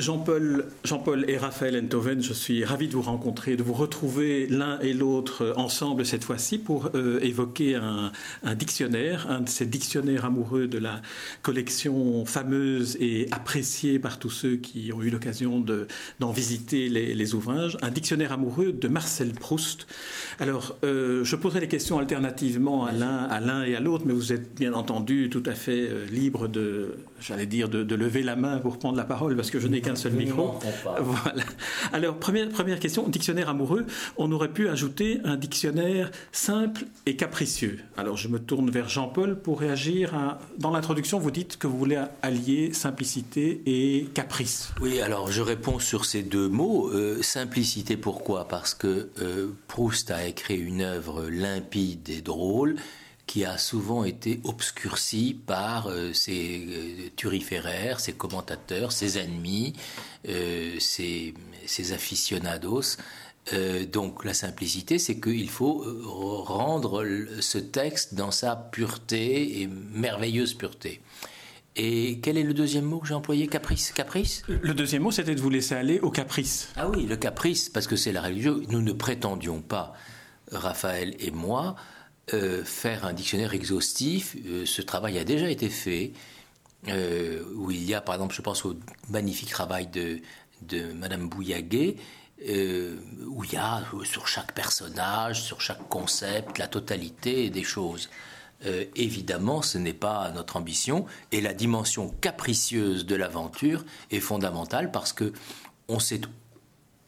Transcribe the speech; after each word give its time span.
Jean-Paul 0.00 0.66
Jean 0.84 1.02
et 1.28 1.36
Raphaël 1.36 1.76
Enthoven, 1.76 2.22
je 2.22 2.32
suis 2.32 2.64
ravi 2.64 2.88
de 2.88 2.94
vous 2.94 3.02
rencontrer, 3.02 3.56
de 3.56 3.62
vous 3.62 3.74
retrouver 3.74 4.46
l'un 4.46 4.78
et 4.80 4.92
l'autre 4.92 5.52
ensemble 5.56 6.06
cette 6.06 6.24
fois-ci 6.24 6.58
pour 6.58 6.90
euh, 6.94 7.20
évoquer 7.20 7.74
un, 7.74 8.12
dictionnaire, 8.54 9.30
un 9.30 9.40
de 9.40 9.48
ces 9.48 9.66
dictionnaires 9.66 10.24
amoureux 10.24 10.66
de 10.66 10.78
la 10.78 11.02
collection 11.42 12.24
fameuse 12.24 12.96
et 13.00 13.28
appréciée 13.30 13.98
par 13.98 14.18
tous 14.18 14.30
ceux 14.30 14.56
qui 14.56 14.92
ont 14.92 15.02
eu 15.02 15.10
l'occasion 15.10 15.64
d'en 16.18 16.30
visiter 16.30 16.88
les, 16.88 17.34
ouvrages, 17.34 17.76
un 17.82 17.90
dictionnaire 17.90 18.32
amoureux 18.32 18.72
de 18.72 18.88
Marcel 18.88 19.32
Proust. 19.32 19.86
Alors, 20.38 20.76
euh, 20.84 21.24
je 21.24 21.36
poserai 21.36 21.60
les 21.60 21.68
questions 21.68 21.98
alternativement 21.98 22.86
à 22.86 22.92
l'un 22.92 23.64
et 23.64 23.76
à 23.76 23.80
l'autre, 23.80 24.04
mais 24.06 24.14
vous 24.14 24.32
êtes 24.32 24.54
bien 24.54 24.72
entendu 24.72 25.28
tout 25.30 25.42
à 25.46 25.52
fait 25.52 25.88
euh, 25.90 26.06
libre 26.06 26.48
de, 26.48 26.94
j'allais 27.20 27.46
dire, 27.46 27.68
de, 27.68 27.82
de 27.82 27.94
lever 27.94 28.22
la 28.22 28.36
main 28.36 28.58
pour 28.58 28.78
prendre 28.78 28.96
la 28.96 29.04
parole, 29.04 29.36
parce 29.36 29.50
que 29.50 29.60
je 29.60 29.68
n'ai 29.68 29.80
qu'un 29.90 29.96
seul 29.96 30.12
micro. 30.12 30.54
Voilà. 31.00 31.42
Alors, 31.92 32.16
première, 32.16 32.48
première 32.48 32.78
question, 32.78 33.08
dictionnaire 33.08 33.48
amoureux. 33.48 33.86
On 34.16 34.30
aurait 34.32 34.52
pu 34.52 34.68
ajouter 34.68 35.20
un 35.24 35.36
dictionnaire 35.36 36.10
simple 36.32 36.84
et 37.06 37.16
capricieux. 37.16 37.80
Alors, 37.96 38.16
je 38.16 38.28
me 38.28 38.38
tourne 38.38 38.70
vers 38.70 38.88
Jean-Paul 38.88 39.40
pour 39.40 39.60
réagir 39.60 40.14
à... 40.14 40.38
Dans 40.58 40.70
l'introduction, 40.70 41.18
vous 41.18 41.30
dites 41.30 41.58
que 41.58 41.66
vous 41.66 41.78
voulez 41.78 42.00
allier 42.22 42.72
simplicité 42.72 43.62
et 43.66 44.06
caprice. 44.14 44.72
Oui, 44.80 45.00
alors 45.00 45.30
je 45.30 45.42
réponds 45.42 45.78
sur 45.78 46.04
ces 46.04 46.22
deux 46.22 46.48
mots. 46.48 46.90
Euh, 46.90 47.22
simplicité, 47.22 47.96
pourquoi? 47.96 48.46
Parce 48.48 48.74
que 48.74 49.10
euh, 49.20 49.48
Proust 49.68 50.10
a 50.10 50.26
écrit 50.26 50.58
une 50.58 50.82
œuvre 50.82 51.28
limpide 51.28 52.08
et 52.08 52.20
drôle 52.20 52.76
qui 53.30 53.44
a 53.44 53.58
souvent 53.58 54.02
été 54.02 54.40
obscurci 54.42 55.38
par 55.46 55.86
euh, 55.86 56.12
ses 56.12 56.66
euh, 56.68 57.10
turiféraires, 57.14 58.00
ses 58.00 58.12
commentateurs, 58.12 58.90
ses 58.90 59.18
ennemis, 59.18 59.72
euh, 60.28 60.74
ses, 60.80 61.34
aficionados. 61.92 62.96
donc 63.92 64.24
la 64.24 64.34
simplicité, 64.34 64.98
c'est 64.98 65.20
qu'il 65.20 65.48
faut 65.48 65.76
rendre 66.44 67.04
ce 67.38 67.58
texte 67.58 68.14
dans 68.14 68.32
sa 68.32 68.56
pureté 68.56 69.60
et 69.60 69.68
merveilleuse 69.68 70.54
pureté. 70.54 71.00
Et 71.76 72.18
quel 72.22 72.36
est 72.36 72.42
le 72.42 72.52
deuxième 72.52 72.84
mot 72.84 72.98
que 72.98 73.06
j'ai 73.06 73.14
employé? 73.14 73.46
Caprice? 73.46 73.92
Caprice? 73.92 74.42
Le 74.48 74.74
deuxième 74.74 75.02
mot, 75.02 75.12
c'était 75.12 75.36
de 75.36 75.40
vous 75.40 75.50
laisser 75.50 75.76
aller 75.76 76.00
au 76.00 76.10
caprice. 76.10 76.70
Ah 76.76 76.88
oui, 76.88 77.06
le 77.06 77.16
caprice, 77.16 77.68
parce 77.68 77.86
que 77.86 77.94
c'est 77.94 78.12
la 78.12 78.22
religion. 78.22 78.60
Nous 78.68 78.82
ne 78.82 78.92
prétendions 78.92 79.60
pas, 79.60 79.94
Raphaël 80.50 81.14
et 81.20 81.30
moi, 81.30 81.76
euh, 82.34 82.64
faire 82.64 83.04
un 83.04 83.12
dictionnaire 83.12 83.54
exhaustif. 83.54 84.36
Euh, 84.46 84.64
ce 84.66 84.82
travail 84.82 85.18
a 85.18 85.24
déjà 85.24 85.50
été 85.50 85.68
fait, 85.68 86.12
euh, 86.88 87.42
où 87.56 87.70
il 87.70 87.82
y 87.84 87.94
a, 87.94 88.00
par 88.00 88.14
exemple, 88.14 88.34
je 88.34 88.42
pense 88.42 88.64
au 88.64 88.76
magnifique 89.08 89.50
travail 89.50 89.86
de, 89.86 90.20
de 90.62 90.92
Madame 90.92 91.28
Bouillaguet, 91.28 91.96
où 92.42 93.44
il 93.44 93.52
y 93.52 93.56
a 93.56 93.82
sur 94.04 94.26
chaque 94.26 94.54
personnage, 94.54 95.42
sur 95.42 95.60
chaque 95.60 95.88
concept, 95.88 96.56
la 96.56 96.68
totalité 96.68 97.50
des 97.50 97.62
choses. 97.62 98.08
évidemment, 98.96 99.60
ce 99.60 99.76
n'est 99.76 99.92
pas 99.92 100.30
notre 100.30 100.56
ambition, 100.56 101.04
et 101.32 101.42
la 101.42 101.52
dimension 101.52 102.08
capricieuse 102.22 103.04
de 103.04 103.14
l'aventure 103.14 103.84
est 104.10 104.20
fondamentale 104.20 104.90
parce 104.90 105.12
que 105.12 105.34
on 105.88 105.98
s'est 105.98 106.22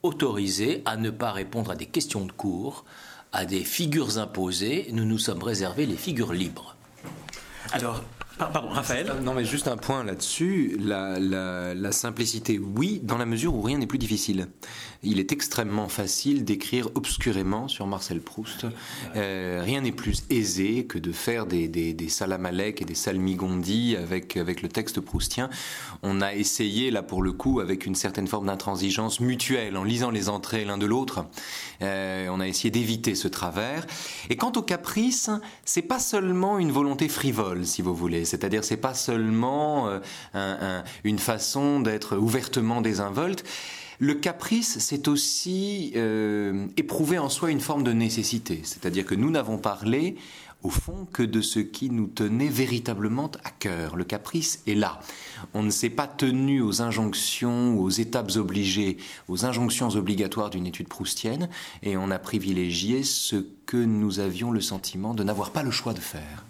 autorisé 0.03 0.83
à 0.85 0.97
ne 0.99 1.09
pas 1.09 1.33
répondre 1.33 1.71
à 1.71 1.77
des 1.77 1.87
questions 1.87 2.27
de 2.27 2.33
cours, 2.33 2.85
à 3.33 3.45
des 3.45 3.65
figures 3.65 4.19
imposées, 4.19 4.89
nous 4.93 5.05
nous 5.05 5.19
sommes 5.19 5.43
réservés 5.43 5.87
les 5.87 5.97
figures 5.97 6.33
libres. 6.33 6.77
Pardon, 8.39 8.69
Raphaël 8.69 9.13
Non, 9.23 9.35
mais 9.35 9.45
juste 9.45 9.69
un 9.69 9.77
point 9.77 10.05
là-dessus. 10.05 10.77
La, 10.81 11.93
simplicité, 11.93 12.59
oui, 12.59 13.01
dans 13.03 13.19
la 13.19 13.27
mesure 13.27 13.55
où 13.55 13.63
rien 13.63 13.79
n'est 13.79 13.87
plus 13.87 13.99
difficile. 13.99 14.49
Il 15.03 15.19
est 15.19 15.33
extrêmement 15.33 15.89
facile 15.89 16.45
d'écrire 16.45 16.89
obscurément 16.95 17.69
sur 17.69 17.87
Marcel 17.87 18.21
Proust. 18.21 18.67
Euh, 19.17 19.61
rien 19.65 19.81
n'est 19.81 19.93
plus 19.93 20.25
aisé 20.31 20.87
que 20.87 20.99
de 20.99 21.13
faire 21.13 21.47
des, 21.47 21.69
des, 21.69 21.93
des 21.93 22.09
et 22.23 22.85
des 22.85 22.95
salmigondis 22.95 23.97
avec, 23.97 24.37
avec 24.37 24.63
le 24.63 24.69
texte 24.69 25.01
proustien. 25.01 25.51
On 26.03 26.21
a 26.21 26.35
essayé, 26.35 26.91
là 26.91 27.03
pour 27.03 27.23
le 27.23 27.33
coup, 27.33 27.61
avec 27.61 27.85
une 27.85 27.95
certaine 27.95 28.29
forme 28.29 28.47
d'intransigeance 28.47 29.21
mutuelle, 29.21 29.77
en 29.77 29.85
lisant 29.85 30.11
les 30.11 30.29
entrées 30.29 30.65
l'un 30.65 30.79
de 30.79 30.87
l'autre, 30.87 31.27
euh, 31.83 32.29
on 32.31 32.41
a 32.41 32.47
essayé 32.47 32.71
d'éviter 32.71 33.15
ce 33.15 33.29
travers. 33.29 33.87
Et 34.31 34.37
quant 34.37 34.53
au 34.53 34.63
caprice, 34.63 35.31
c'est 35.65 35.83
pas 35.83 35.99
seulement 35.99 36.59
une 36.59 36.73
volonté 36.73 37.09
frivole, 37.09 37.67
si 37.67 37.83
vous 37.83 37.95
voulez 37.95 38.22
c'est-à-dire 38.25 38.65
c'est 38.65 38.77
pas 38.77 38.95
seulement 38.95 39.89
euh, 40.35 40.83
une 41.05 41.19
façon 41.19 41.81
d'être 41.81 42.17
ouvertement 42.17 42.81
désinvolte. 42.81 43.45
Le 44.03 44.15
caprice, 44.15 44.79
c'est 44.81 45.07
aussi 45.07 45.93
euh, 45.95 46.67
éprouver 46.77 47.21
en 47.21 47.29
soi 47.29 47.53
une 47.53 47.61
forme 47.61 47.85
de 47.85 47.93
nécessité. 47.93 48.61
C'est-à-dire 48.65 49.07
que 49.07 49.15
nous 49.15 49.31
n'avons 49.31 49.59
parlé, 49.59 50.17
au 50.65 50.71
fond, 50.71 51.07
que 51.13 51.23
de 51.23 51.41
ce 51.41 51.61
qui 51.61 51.89
nous 51.89 52.09
tenait 52.09 52.49
véritablement 52.49 53.31
à 53.45 53.51
cœur. 53.51 53.95
Le 53.95 54.03
caprice 54.03 54.61
est 54.67 54.75
là. 54.75 54.99
On 55.55 55.63
ne 55.63 55.71
s'est 55.71 55.89
pas 55.89 56.09
tenu 56.09 56.61
aux 56.61 56.83
injonctions, 56.83 57.79
aux 57.79 57.91
étapes 57.91 58.33
obligées, 58.35 58.97
aux 59.29 59.45
injonctions 59.45 59.91
obligatoires 59.91 60.51
d'une 60.51 60.67
étude 60.67 60.89
proustienne, 60.89 61.49
et 61.85 61.97
on 61.97 62.11
a 62.11 62.19
privilégié 62.19 63.05
ce 63.05 63.37
que 63.67 63.77
nous 63.77 64.19
avions 64.19 64.51
le 64.51 64.61
sentiment 64.61 65.15
de 65.15 65.23
n'avoir 65.23 65.51
pas 65.51 65.63
le 65.63 65.71
choix 65.71 65.95
de 65.95 66.01
faire. 66.01 66.45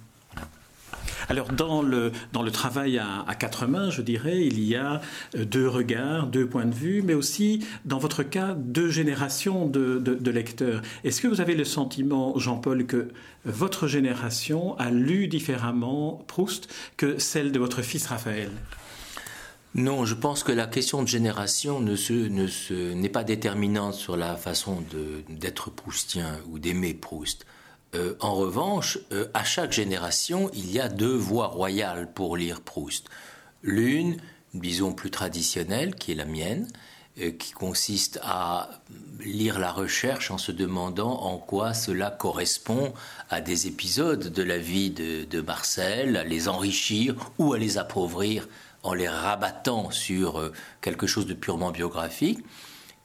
Alors 1.28 1.49
dans 1.49 1.83
le, 1.83 2.12
dans 2.33 2.43
le 2.43 2.50
travail 2.50 2.99
à, 2.99 3.34
quatre 3.38 3.66
mains, 3.66 3.91
je 3.91 4.03
dirais, 4.03 4.44
il 4.44 4.62
y 4.62 4.77
a 4.77 5.00
euh, 5.37 5.44
deux 5.44 5.69
regards, 5.69 6.27
deux 6.27 6.47
points 6.47 6.66
de 6.66 6.75
vue, 6.75 7.03
mais 7.03 7.15
aussi, 7.15 7.65
dans 7.84 7.99
votre 7.99 8.22
cas, 8.22 8.55
deux 8.55 8.91
générations 8.91 9.66
de, 9.66 10.31
lecteurs. 10.31 10.82
Est-ce 11.05 11.21
que 11.21 11.28
vous 11.28 11.41
avez 11.41 11.55
le 11.55 11.65
sentiment, 11.65 12.38
Jean-Paul, 12.38 12.87
que 12.87 13.09
votre 13.44 13.87
génération 13.87 14.78
a 14.78 14.91
lu 14.91 15.28
différemment 15.28 16.25
Proust 16.27 16.69
que 16.97 17.19
celle 17.19 17.53
de 17.53 17.59
votre 17.59 17.82
fils 17.82 18.06
Raphaël? 18.06 18.50
Non, 19.75 20.05
je 20.05 20.15
pense 20.15 20.43
que 20.43 20.53
la 20.53 20.66
question 20.66 21.03
de 21.03 21.09
génération 21.09 21.81
ne 21.81 21.93
n'est 21.93 22.94
ne 22.94 23.09
pas 23.09 23.25
déterminante 23.25 23.94
sur 23.94 24.16
la 24.16 24.37
façon 24.37 24.82
d'être 25.31 25.71
proustien 25.71 26.38
ou 26.50 26.59
d'aimer 26.59 26.93
Proust. 26.93 27.47
Euh, 27.95 28.15
en 28.21 28.35
revanche, 28.35 28.99
euh, 29.13 29.27
à 29.35 29.45
chaque 29.45 29.73
génération, 29.73 30.51
il 30.55 30.71
y 30.71 30.81
a 30.81 30.89
deux 30.89 31.15
voies 31.15 31.49
royales 31.49 32.11
pour 32.11 32.39
lire 32.39 32.63
Proust. 32.63 33.09
L'une, 33.63 34.17
disons 34.55 34.93
plus 34.95 35.11
traditionnelle, 35.11 35.95
qui 35.95 36.13
est 36.13 36.15
la 36.15 36.25
mienne, 36.25 36.67
euh, 37.21 37.33
qui 37.33 37.53
consiste 37.53 38.19
à 38.23 38.71
lire 39.21 39.59
la 39.59 39.71
recherche 39.71 40.31
en 40.31 40.39
se 40.39 40.53
demandant 40.53 41.21
en 41.21 41.37
quoi 41.37 41.75
cela 41.75 42.11
correspond 42.11 42.95
à 43.29 43.43
des 43.43 43.67
épisodes 43.67 44.33
de 44.33 44.43
la 44.43 44.57
vie 44.57 44.91
de, 44.91 45.25
de 45.25 45.41
Marcel, 45.43 46.17
à 46.17 46.25
les 46.25 46.49
enrichir 46.49 47.15
ou 47.37 47.53
à 47.53 47.59
les 47.59 47.77
appauvrir 47.77 48.49
en 48.83 48.95
les 48.95 49.09
rabattant 49.09 49.91
sur 49.91 50.51
quelque 50.81 51.07
chose 51.07 51.27
de 51.27 51.35
purement 51.35 51.71
biographique. 51.71 52.41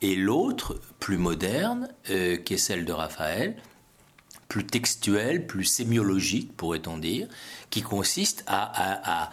Et 0.00 0.16
l'autre, 0.16 0.80
plus 0.98 1.18
moderne, 1.18 1.88
qui 2.04 2.54
est 2.54 2.58
celle 2.58 2.84
de 2.84 2.92
Raphaël, 2.92 3.54
plus 4.48 4.64
textuel, 4.64 5.46
plus 5.46 5.64
sémiologique, 5.64 6.56
pourrait-on 6.56 6.96
dire, 6.98 7.28
qui 7.70 7.82
consiste 7.82 8.44
à, 8.46 9.30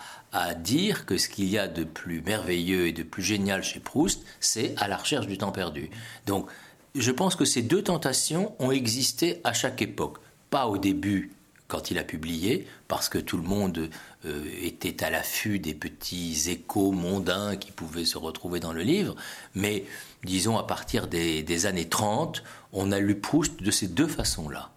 dire 0.59 1.05
que 1.05 1.17
ce 1.17 1.29
qu'il 1.29 1.45
y 1.45 1.57
a 1.57 1.69
de 1.69 1.85
plus 1.85 2.21
merveilleux 2.21 2.87
et 2.87 2.91
de 2.91 3.03
plus 3.03 3.23
génial 3.23 3.63
chez 3.63 3.79
Proust, 3.79 4.21
c'est 4.41 4.75
à 4.77 4.89
la 4.89 4.97
recherche 4.97 5.27
du 5.27 5.37
temps 5.37 5.53
perdu. 5.53 5.89
Donc, 6.25 6.47
je 6.93 7.11
pense 7.11 7.37
que 7.37 7.45
ces 7.45 7.61
deux 7.61 7.81
tentations 7.81 8.53
ont 8.59 8.71
existé 8.71 9.39
à 9.45 9.53
chaque 9.53 9.81
époque. 9.81 10.17
Pas 10.49 10.67
au 10.67 10.77
début, 10.77 11.31
quand 11.69 11.89
il 11.89 11.97
a 11.97 12.03
publié, 12.03 12.67
parce 12.89 13.07
que 13.07 13.17
tout 13.17 13.37
le 13.37 13.43
monde 13.43 13.89
euh, 14.25 14.43
était 14.61 15.05
à 15.05 15.09
l'affût 15.09 15.59
des 15.59 15.73
petits 15.73 16.49
échos 16.49 16.91
mondains 16.91 17.55
qui 17.55 17.71
pouvaient 17.71 18.03
se 18.03 18.17
retrouver 18.17 18.59
dans 18.59 18.73
le 18.73 18.81
livre, 18.81 19.15
mais 19.55 19.85
disons 20.25 20.57
à 20.57 20.63
partir 20.63 21.07
des 21.07 21.65
années 21.65 21.87
30, 21.87 22.43
on 22.73 22.91
a 22.91 22.99
lu 22.99 23.15
Proust 23.15 23.63
de 23.63 23.71
ces 23.71 23.87
deux 23.87 24.07
façons-là. 24.07 24.69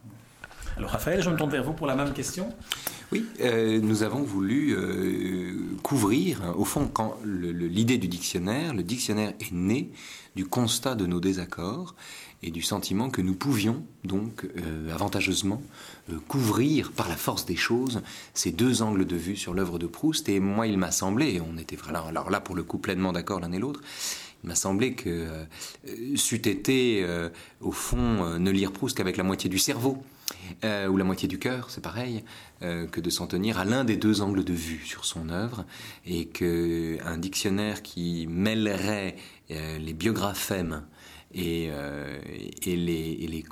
Alors 0.79 0.91
Raphaël, 0.91 1.21
je 1.21 1.29
me 1.29 1.37
tourne 1.37 1.51
vers 1.51 1.65
vous 1.65 1.73
pour 1.73 1.89
la 1.89 1.97
même 1.97 2.13
question. 2.13 2.55
Oui, 3.11 3.27
euh, 3.41 3.81
nous 3.81 4.05
avons 4.05 4.23
voulu 4.23 4.77
euh, 4.77 5.77
couvrir, 5.83 6.55
au 6.57 6.65
fond, 6.65 6.87
quand 6.87 7.17
l'idée 7.25 7.99
du 7.99 8.07
dictionnaire, 8.07 8.75
le 8.75 8.85
dictionnaire 8.85 9.33
est 9.41 9.51
né 9.51 9.91
du 10.37 10.47
constat 10.47 10.95
de 10.95 11.05
nos 11.05 11.19
désaccords 11.19 11.97
et 12.45 12.53
du 12.53 12.63
sentiment 12.63 13.11
que 13.11 13.21
nous 13.21 13.35
pouvions 13.35 13.83
donc 14.05 14.45
euh, 14.45 14.95
avantageusement 14.95 15.61
couvrir 16.29 16.93
par 16.93 17.09
la 17.09 17.17
force 17.17 17.45
des 17.45 17.57
choses 17.57 18.01
ces 18.33 18.53
deux 18.53 18.81
angles 18.81 19.05
de 19.05 19.17
vue 19.17 19.35
sur 19.35 19.55
l'œuvre 19.55 19.81
de 19.81 19.89
Proust. 19.89 20.29
Et 20.29 20.39
moi, 20.39 20.69
il 20.69 20.79
m'a 20.79 20.93
semblé, 20.93 21.41
on 21.41 21.59
était 21.59 21.77
alors 21.89 22.31
là 22.31 22.39
pour 22.39 22.55
le 22.55 22.63
coup 22.63 22.79
pleinement 22.79 23.13
d'accord 23.13 23.41
l'un 23.41 23.51
et 23.51 23.59
l'autre, 23.59 23.81
Il 24.45 24.49
m'a 24.49 24.55
semblé 24.55 24.95
que 24.95 25.27
c'eût 26.15 26.49
été, 26.49 27.05
au 27.61 27.73
fond, 27.73 28.39
ne 28.39 28.51
lire 28.53 28.71
Proust 28.71 28.97
qu'avec 28.97 29.17
la 29.17 29.25
moitié 29.25 29.51
du 29.51 29.59
cerveau, 29.59 30.05
ou 30.63 30.97
la 30.97 31.05
moitié 31.05 31.29
du 31.29 31.39
cœur, 31.39 31.71
c'est 31.71 31.81
pareil, 31.81 32.25
que 32.61 33.01
de 33.01 33.11
s'en 33.11 33.27
tenir 33.27 33.59
à 33.59 33.65
l'un 33.65 33.85
des 33.85 33.97
deux 33.97 34.21
angles 34.21 34.45
de 34.45 34.53
vue 34.53 34.83
sur 34.85 35.05
son 35.05 35.31
œuvre, 35.31 35.65
et 36.07 36.27
qu'un 36.27 37.17
dictionnaire 37.19 37.83
qui 37.83 38.27
mêlerait 38.29 39.17
les 39.49 39.93
biographèmes 39.93 40.83
et, 41.35 41.71
les, 42.67 43.45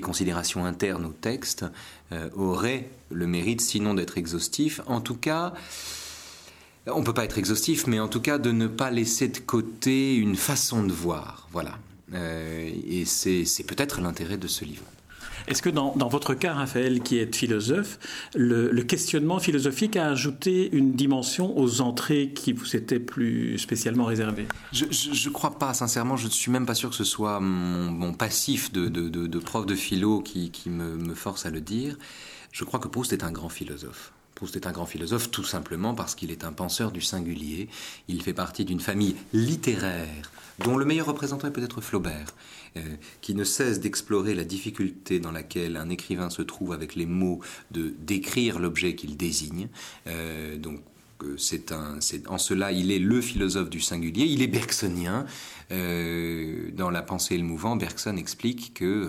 considérations 0.00 0.64
internes 0.64 1.06
au 1.06 1.12
texte 1.12 1.64
aurait 2.34 2.88
le 3.10 3.26
mérite, 3.26 3.60
sinon 3.60 3.94
d'être 3.94 4.18
exhaustif, 4.18 4.80
en 4.86 5.00
tout 5.00 5.16
cas 5.16 5.54
on 6.90 7.02
peut 7.02 7.14
pas 7.14 7.24
être 7.24 7.38
exhaustif, 7.38 7.86
mais 7.86 8.00
en 8.00 8.08
tout 8.08 8.20
cas 8.20 8.38
de 8.38 8.52
ne 8.52 8.66
pas 8.66 8.90
laisser 8.90 9.28
de 9.28 9.38
côté 9.38 10.14
une 10.16 10.36
façon 10.36 10.84
de 10.84 10.92
voir. 10.92 11.48
Voilà. 11.52 11.78
Euh, 12.14 12.70
et 12.88 13.04
c'est 13.04 13.64
peut-être 13.64 14.00
l'intérêt 14.00 14.38
de 14.38 14.46
ce 14.46 14.64
livre. 14.64 14.84
Est-ce 15.48 15.62
que 15.62 15.70
dans, 15.70 15.92
votre 16.08 16.34
cas, 16.34 16.54
Raphaël, 16.54 17.00
qui 17.00 17.18
est 17.18 17.34
philosophe, 17.34 17.98
le, 18.34 18.82
questionnement 18.82 19.38
philosophique 19.38 19.96
a 19.96 20.08
ajouté 20.08 20.68
une 20.72 20.92
dimension 20.92 21.58
aux 21.58 21.80
entrées 21.80 22.32
qui 22.34 22.52
vous 22.52 22.76
étaient 22.76 23.00
plus 23.00 23.58
spécialement 23.58 24.04
réservées? 24.04 24.46
Je 24.72 24.84
ne 24.84 25.32
crois 25.32 25.58
pas, 25.58 25.74
sincèrement. 25.74 26.16
Je 26.16 26.26
ne 26.26 26.30
suis 26.30 26.50
même 26.50 26.66
pas 26.66 26.74
sûr 26.74 26.90
que 26.90 26.96
ce 26.96 27.04
soit 27.04 27.40
mon, 27.40 28.12
passif 28.12 28.72
de, 28.72 29.38
prof 29.38 29.66
de 29.66 29.74
philo 29.74 30.20
qui, 30.20 30.52
me 30.66 31.14
force 31.14 31.46
à 31.46 31.50
le 31.50 31.60
dire. 31.60 31.96
Je 32.52 32.64
crois 32.64 32.80
que 32.80 32.88
Proust 32.88 33.12
est 33.12 33.24
un 33.24 33.32
grand 33.32 33.48
philosophe. 33.48 34.12
Proust 34.38 34.54
est 34.54 34.68
un 34.68 34.72
grand 34.72 34.86
philosophe 34.86 35.32
tout 35.32 35.42
simplement 35.42 35.94
parce 35.94 36.14
qu'il 36.14 36.30
est 36.30 36.44
un 36.44 36.52
penseur 36.52 36.92
du 36.92 37.00
singulier. 37.00 37.68
Il 38.06 38.22
fait 38.22 38.32
partie 38.32 38.64
d'une 38.64 38.78
famille 38.78 39.16
littéraire 39.32 40.30
dont 40.60 40.76
le 40.76 40.84
meilleur 40.84 41.06
représentant 41.06 41.48
est 41.48 41.50
peut-être 41.50 41.80
Flaubert, 41.80 42.28
euh, 42.76 42.80
qui 43.20 43.34
ne 43.34 43.42
cesse 43.42 43.80
d'explorer 43.80 44.36
la 44.36 44.44
difficulté 44.44 45.18
dans 45.18 45.32
laquelle 45.32 45.76
un 45.76 45.90
écrivain 45.90 46.30
se 46.30 46.42
trouve 46.42 46.72
avec 46.72 46.94
les 46.94 47.04
mots 47.04 47.40
de 47.72 47.92
décrire 47.98 48.60
l'objet 48.60 48.94
qu'il 48.94 49.16
désigne. 49.16 49.70
Euh, 50.06 50.56
donc 50.56 50.82
euh, 51.24 51.34
c'est 51.36 51.72
un, 51.72 51.98
en 52.28 52.38
cela, 52.38 52.70
il 52.70 52.92
est 52.92 53.00
le 53.00 53.20
philosophe 53.20 53.70
du 53.70 53.80
singulier. 53.80 54.24
Il 54.24 54.40
est 54.40 54.46
bergsonien. 54.46 55.26
dans 55.68 56.90
La 56.90 57.02
pensée 57.02 57.34
et 57.34 57.38
le 57.38 57.44
mouvant, 57.44 57.74
Bergson 57.74 58.16
explique 58.16 58.72
que 58.74 59.08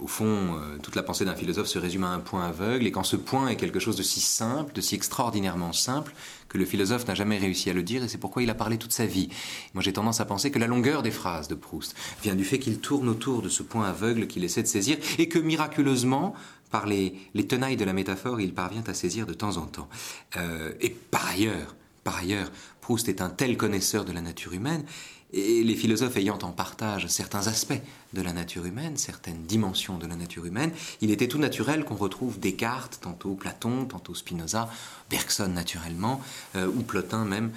au 0.00 0.08
fond, 0.08 0.56
euh, 0.56 0.78
toute 0.82 0.96
la 0.96 1.02
pensée 1.02 1.24
d'un 1.24 1.36
philosophe 1.36 1.68
se 1.68 1.78
résume 1.78 2.04
à 2.04 2.08
un 2.08 2.18
point 2.18 2.46
aveugle, 2.46 2.86
et 2.86 2.90
quand 2.90 3.04
ce 3.04 3.16
point 3.16 3.48
est 3.48 3.56
quelque 3.56 3.78
chose 3.78 3.96
de 3.96 4.02
si 4.02 4.20
simple, 4.20 4.72
de 4.72 4.80
si 4.80 4.94
extraordinairement 4.94 5.72
simple, 5.72 6.14
que 6.48 6.58
le 6.58 6.64
philosophe 6.64 7.06
n'a 7.06 7.14
jamais 7.14 7.38
réussi 7.38 7.70
à 7.70 7.72
le 7.72 7.82
dire, 7.82 8.02
et 8.02 8.08
c'est 8.08 8.18
pourquoi 8.18 8.42
il 8.42 8.50
a 8.50 8.54
parlé 8.54 8.76
toute 8.76 8.92
sa 8.92 9.06
vie. 9.06 9.28
Moi 9.72 9.82
j'ai 9.82 9.92
tendance 9.92 10.20
à 10.20 10.24
penser 10.24 10.50
que 10.50 10.58
la 10.58 10.66
longueur 10.66 11.02
des 11.02 11.12
phrases 11.12 11.48
de 11.48 11.54
Proust 11.54 11.94
vient 12.22 12.34
du 12.34 12.44
fait 12.44 12.58
qu'il 12.58 12.80
tourne 12.80 13.08
autour 13.08 13.40
de 13.40 13.48
ce 13.48 13.62
point 13.62 13.88
aveugle 13.88 14.26
qu'il 14.26 14.42
essaie 14.42 14.62
de 14.62 14.68
saisir, 14.68 14.98
et 15.18 15.28
que 15.28 15.38
miraculeusement, 15.38 16.34
par 16.70 16.86
les, 16.86 17.14
tenailles 17.48 17.76
de 17.76 17.84
la 17.84 17.92
métaphore, 17.92 18.40
il 18.40 18.52
parvient 18.52 18.82
à 18.88 18.94
saisir 18.94 19.26
de 19.26 19.34
temps 19.34 19.58
en 19.58 19.66
temps. 19.66 19.88
Euh, 20.36 20.72
et 20.80 20.90
par 20.90 21.24
ailleurs, 21.28 21.76
par 22.02 22.18
ailleurs, 22.18 22.50
Proust 22.80 23.08
est 23.08 23.22
un 23.22 23.30
tel 23.30 23.56
connaisseur 23.56 24.04
de 24.04 24.12
la 24.12 24.20
nature 24.20 24.52
humaine, 24.52 24.84
et 25.34 25.64
les 25.64 25.74
philosophes 25.74 26.16
ayant 26.16 26.38
en 26.42 26.52
partage 26.52 27.08
certains 27.08 27.48
aspects 27.48 27.80
de 28.12 28.22
la 28.22 28.32
nature 28.32 28.66
humaine, 28.66 28.96
certaines 28.96 29.42
dimensions 29.42 29.98
de 29.98 30.06
la 30.06 30.14
nature 30.14 30.46
humaine, 30.46 30.70
il 31.00 31.10
était 31.10 31.26
tout 31.26 31.38
naturel 31.38 31.84
qu'on 31.84 31.96
retrouve 31.96 32.38
Descartes, 32.38 32.98
tantôt 33.02 33.34
Platon, 33.34 33.86
tantôt 33.86 34.14
Spinoza, 34.14 34.70
Bergson 35.10 35.48
naturellement, 35.48 36.20
euh, 36.54 36.68
ou 36.68 36.82
Plotin 36.82 37.24
même, 37.24 37.50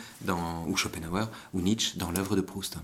ou 0.68 0.75
Schopenhauer, 0.75 1.29
ou 1.53 1.62
Nietzsche 1.62 1.97
dans 1.97 2.12
l'œuvre 2.12 2.35
de 2.35 2.41
Proust. 2.41 2.77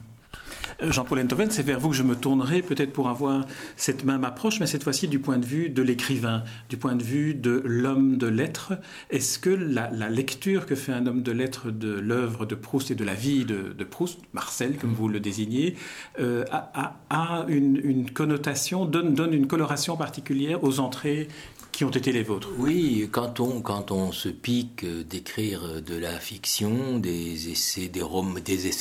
Euh, 0.81 0.91
Jean-Paul 0.91 1.19
Enthoven, 1.19 1.51
c'est 1.51 1.63
vers 1.63 1.79
vous 1.79 1.89
que 1.89 1.95
je 1.95 2.03
me 2.03 2.15
tournerai 2.15 2.61
peut-être 2.61 2.93
pour 2.93 3.09
avoir 3.09 3.45
cette 3.75 4.03
même 4.03 4.23
approche, 4.23 4.59
mais 4.59 4.67
cette 4.67 4.83
fois-ci 4.83 5.07
du 5.07 5.19
point 5.19 5.37
de 5.37 5.45
vue 5.45 5.69
de 5.69 5.81
l'écrivain, 5.81 6.43
du 6.69 6.77
point 6.77 6.95
de 6.95 7.03
vue 7.03 7.33
de 7.33 7.61
l'homme 7.65 8.17
de 8.17 8.27
lettres. 8.27 8.73
Est-ce 9.09 9.39
que 9.39 9.49
la, 9.49 9.89
lecture 10.09 10.65
que 10.65 10.75
fait 10.75 10.91
un 10.91 11.07
homme 11.07 11.23
de 11.23 11.31
lettres 11.31 11.71
de 11.71 11.93
l'œuvre 11.93 12.45
de 12.45 12.55
Proust 12.55 12.91
et 12.91 12.95
de 12.95 13.03
la 13.03 13.13
vie 13.13 13.45
de, 13.45 13.83
Proust, 13.83 14.19
Marcel 14.33 14.77
comme 14.77 14.93
vous 14.93 15.07
le 15.07 15.19
désignez, 15.19 15.75
euh, 16.19 16.45
a, 16.51 17.45
une, 17.47 18.09
connotation, 18.11 18.85
donne, 18.85 19.13
donne 19.13 19.33
une 19.33 19.47
coloration 19.47 19.97
particulière 19.97 20.63
aux 20.63 20.79
entrées 20.79 21.27
qui 21.73 21.83
ont 21.83 21.89
été 21.89 22.11
les 22.11 22.23
vôtres. 22.23 22.49
Oui, 22.57 23.09
quand 23.11 23.39
on, 23.39 23.61
quand 23.61 23.91
on 23.91 24.11
se 24.11 24.29
pique 24.29 24.85
d'écrire 24.85 25.81
de 25.81 25.95
la 25.95 26.19
fiction, 26.19 26.99
des 26.99 27.49
essais, 27.49 27.89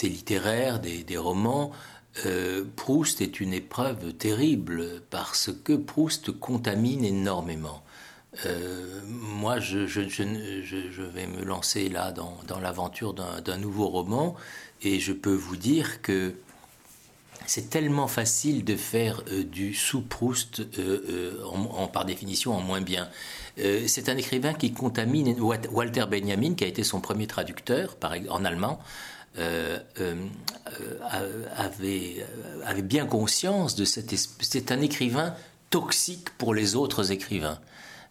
littéraires, 0.08 0.78
des, 0.78 1.16
romans, 1.16 1.72
euh, 2.26 2.64
Proust 2.76 3.22
est 3.22 3.40
une 3.40 3.54
épreuve 3.54 4.12
terrible 4.12 5.02
parce 5.10 5.50
que 5.64 5.72
Proust 5.72 6.30
contamine 6.38 7.04
énormément. 7.04 7.82
Euh, 8.46 9.00
moi, 9.06 9.58
je, 9.58 9.78
vais 9.78 11.26
me 11.26 11.44
lancer 11.44 11.88
là 11.88 12.12
dans, 12.12 12.38
dans 12.46 12.60
l'aventure 12.60 13.14
d'un 13.14 13.56
nouveau 13.56 13.88
roman 13.88 14.36
et 14.82 15.00
je 15.00 15.12
peux 15.12 15.34
vous 15.34 15.56
dire 15.56 16.02
que 16.02 16.34
c'est 17.52 17.68
tellement 17.68 18.08
facile 18.08 18.64
de 18.64 18.76
faire 18.76 19.22
euh, 19.30 19.44
du 19.44 19.74
sous-Proust 19.74 20.60
euh, 20.60 20.64
euh, 20.78 21.44
en, 21.44 21.86
par 21.86 22.06
définition 22.06 22.54
en 22.54 22.62
moins 22.62 22.80
bien. 22.80 23.10
c'est 23.58 24.08
un 24.08 24.16
écrivain 24.16 24.54
qui 24.54 24.72
contamine 24.72 25.38
Walter 25.38 26.06
Benjamin, 26.10 26.54
qui 26.54 26.64
a 26.64 26.66
été 26.66 26.82
son 26.82 27.02
premier 27.02 27.26
traducteur 27.26 27.98
en 28.30 28.46
allemand. 28.46 28.80
avait, 31.60 32.26
avait 32.64 32.82
bien 32.82 33.04
conscience 33.04 33.74
de 33.74 33.84
cette 33.84 34.14
c'est 34.40 34.72
un 34.72 34.80
écrivain 34.80 35.34
toxique 35.68 36.30
pour 36.38 36.54
les 36.54 36.74
autres 36.74 37.12
écrivains. 37.12 37.60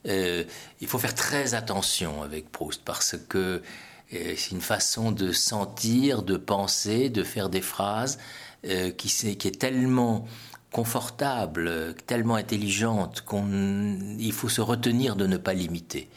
il 0.06 0.88
faut 0.88 1.00
faire 1.00 1.16
très 1.16 1.56
attention 1.56 2.22
avec 2.22 2.52
Proust 2.52 2.84
parce 2.86 3.16
que 3.28 3.64
c'est 4.12 4.52
une 4.52 4.62
façon 4.62 5.12
de 5.12 5.32
sentir, 5.32 6.22
de 6.22 6.38
penser, 6.38 7.10
de 7.10 7.24
faire 7.24 7.50
des 7.50 7.62
phrases 7.62 8.20
euh, 8.68 8.92
qui, 8.92 9.08
est 9.48 9.60
tellement 9.60 10.28
confortable, 10.72 11.96
tellement 12.06 12.36
intelligente 12.36 13.26
qu'il 13.28 14.32
faut 14.34 14.50
se 14.50 14.62
retenir 14.62 15.16
de 15.16 15.26
ne 15.26 15.38
pas 15.38 15.54
l'imiter. 15.54 16.10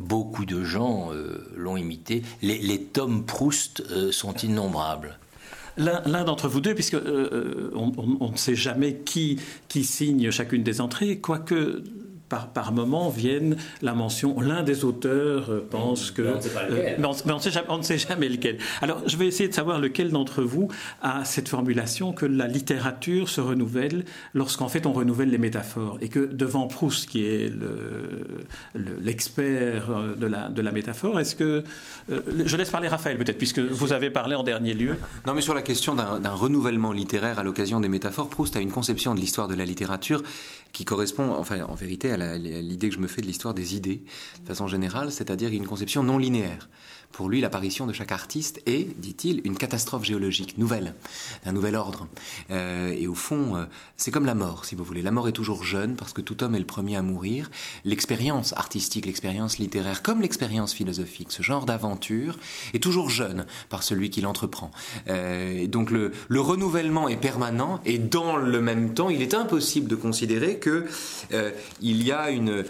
Beaucoup 0.00 0.44
de 0.44 0.64
gens 0.64 1.12
euh, 1.12 1.48
l'ont 1.56 1.76
imité. 1.76 2.22
Les, 2.42 2.58
les, 2.58 2.82
tomes 2.82 3.24
Proust 3.24 3.82
euh, 3.90 4.10
sont 4.10 4.34
innombrables. 4.34 5.18
L'un 5.76 6.24
d'entre 6.24 6.48
vous 6.48 6.60
deux, 6.60 6.74
puisque 6.74 6.96
on, 6.96 8.30
ne 8.32 8.36
sait 8.36 8.56
jamais 8.56 8.96
qui, 9.04 9.38
qui 9.68 9.84
signe 9.84 10.30
chacune 10.30 10.62
des 10.62 10.80
entrées, 10.80 11.18
quoique 11.18 11.84
par, 12.28 12.52
par 12.52 12.72
moment 12.72 13.08
viennent 13.08 13.56
la 13.82 13.94
mention 13.94 14.40
l'un 14.40 14.62
des 14.62 14.84
auteurs 14.84 15.50
euh, 15.50 15.66
pense 15.68 16.10
que. 16.10 16.34
Mais 16.98 17.06
on, 17.06 17.78
ne 17.78 17.82
sait 17.82 17.98
jamais 17.98 18.28
lequel. 18.28 18.58
Alors 18.82 19.02
je 19.06 19.16
vais 19.16 19.26
essayer 19.26 19.48
de 19.48 19.54
savoir 19.54 19.78
lequel 19.78 20.10
d'entre 20.10 20.42
vous 20.42 20.68
a 21.02 21.24
cette 21.24 21.48
formulation 21.48 22.12
que 22.12 22.26
la 22.26 22.46
littérature 22.46 23.28
se 23.28 23.40
renouvelle 23.40 24.04
lorsqu'en 24.34 24.68
fait 24.68 24.86
on 24.86 24.92
renouvelle 24.92 25.30
les 25.30 25.38
métaphores 25.38 25.98
et 26.00 26.08
que 26.08 26.20
devant 26.20 26.66
Proust 26.66 27.08
qui 27.08 27.24
est 27.24 27.52
l'expert 29.00 29.90
le, 29.90 30.16
de, 30.16 30.26
la, 30.26 30.48
de 30.48 30.62
la 30.62 30.72
métaphore, 30.72 31.20
est-ce 31.20 31.36
que. 31.36 31.62
Euh, 32.10 32.20
je 32.44 32.56
laisse 32.56 32.70
parler 32.70 32.88
Raphaël 32.88 33.18
peut-être 33.18 33.38
puisque 33.38 33.58
vous 33.58 33.92
avez 33.92 34.10
parlé 34.10 34.34
en 34.34 34.42
dernier 34.42 34.74
lieu. 34.74 34.96
Non 35.26 35.34
mais 35.34 35.40
sur 35.40 35.54
la 35.54 35.62
question 35.62 35.94
d'un 35.94 36.30
renouvellement 36.30 36.92
littéraire 36.92 37.38
à 37.38 37.42
l'occasion 37.42 37.80
des 37.80 37.88
métaphores, 37.88 38.28
Proust 38.28 38.56
a 38.56 38.60
une 38.60 38.70
conception 38.70 39.14
de 39.14 39.20
l'histoire 39.20 39.48
de 39.48 39.54
la 39.54 39.64
littérature 39.64 40.22
qui 40.76 40.84
correspond, 40.84 41.32
enfin, 41.32 41.60
en 41.66 41.74
vérité, 41.74 42.12
à 42.12 42.15
l'idée 42.16 42.88
que 42.88 42.94
je 42.94 43.00
me 43.00 43.06
fais 43.06 43.20
de 43.22 43.26
l'histoire 43.26 43.54
des 43.54 43.76
idées, 43.76 44.02
de 44.42 44.46
façon 44.46 44.66
générale, 44.66 45.12
c'est-à-dire 45.12 45.52
une 45.52 45.66
conception 45.66 46.02
non 46.02 46.18
linéaire. 46.18 46.68
Pour 47.16 47.30
lui, 47.30 47.40
l'apparition 47.40 47.86
de 47.86 47.94
chaque 47.94 48.12
artiste 48.12 48.60
est, 48.66 48.94
dit-il, 49.00 49.40
une 49.44 49.56
catastrophe 49.56 50.04
géologique 50.04 50.58
nouvelle, 50.58 50.92
d'un 51.46 51.52
nouvel 51.52 51.74
ordre. 51.74 52.08
Euh, 52.50 52.88
et 52.90 53.06
au 53.06 53.14
fond, 53.14 53.56
euh, 53.56 53.64
c'est 53.96 54.10
comme 54.10 54.26
la 54.26 54.34
mort, 54.34 54.66
si 54.66 54.74
vous 54.74 54.84
voulez. 54.84 55.00
La 55.00 55.12
mort 55.12 55.26
est 55.26 55.32
toujours 55.32 55.64
jeune 55.64 55.96
parce 55.96 56.12
que 56.12 56.20
tout 56.20 56.44
homme 56.44 56.54
est 56.54 56.58
le 56.58 56.66
premier 56.66 56.94
à 56.94 57.00
mourir. 57.00 57.50
L'expérience 57.86 58.52
artistique, 58.52 59.06
l'expérience 59.06 59.56
littéraire, 59.56 60.02
comme 60.02 60.20
l'expérience 60.20 60.74
philosophique, 60.74 61.28
ce 61.32 61.42
genre 61.42 61.64
d'aventure 61.64 62.38
est 62.74 62.82
toujours 62.82 63.08
jeune 63.08 63.46
par 63.70 63.82
celui 63.82 64.10
qui 64.10 64.20
l'entreprend. 64.20 64.70
Euh, 65.08 65.66
donc 65.68 65.90
le, 65.90 66.12
le, 66.28 66.40
renouvellement 66.42 67.08
est 67.08 67.16
permanent 67.16 67.80
et 67.86 67.96
dans 67.96 68.36
le 68.36 68.60
même 68.60 68.92
temps, 68.92 69.08
il 69.08 69.22
est 69.22 69.32
impossible 69.32 69.88
de 69.88 69.96
considérer 69.96 70.58
que 70.58 70.84
il 71.80 72.02
y 72.02 72.12
a 72.12 72.30
une, 72.30 72.62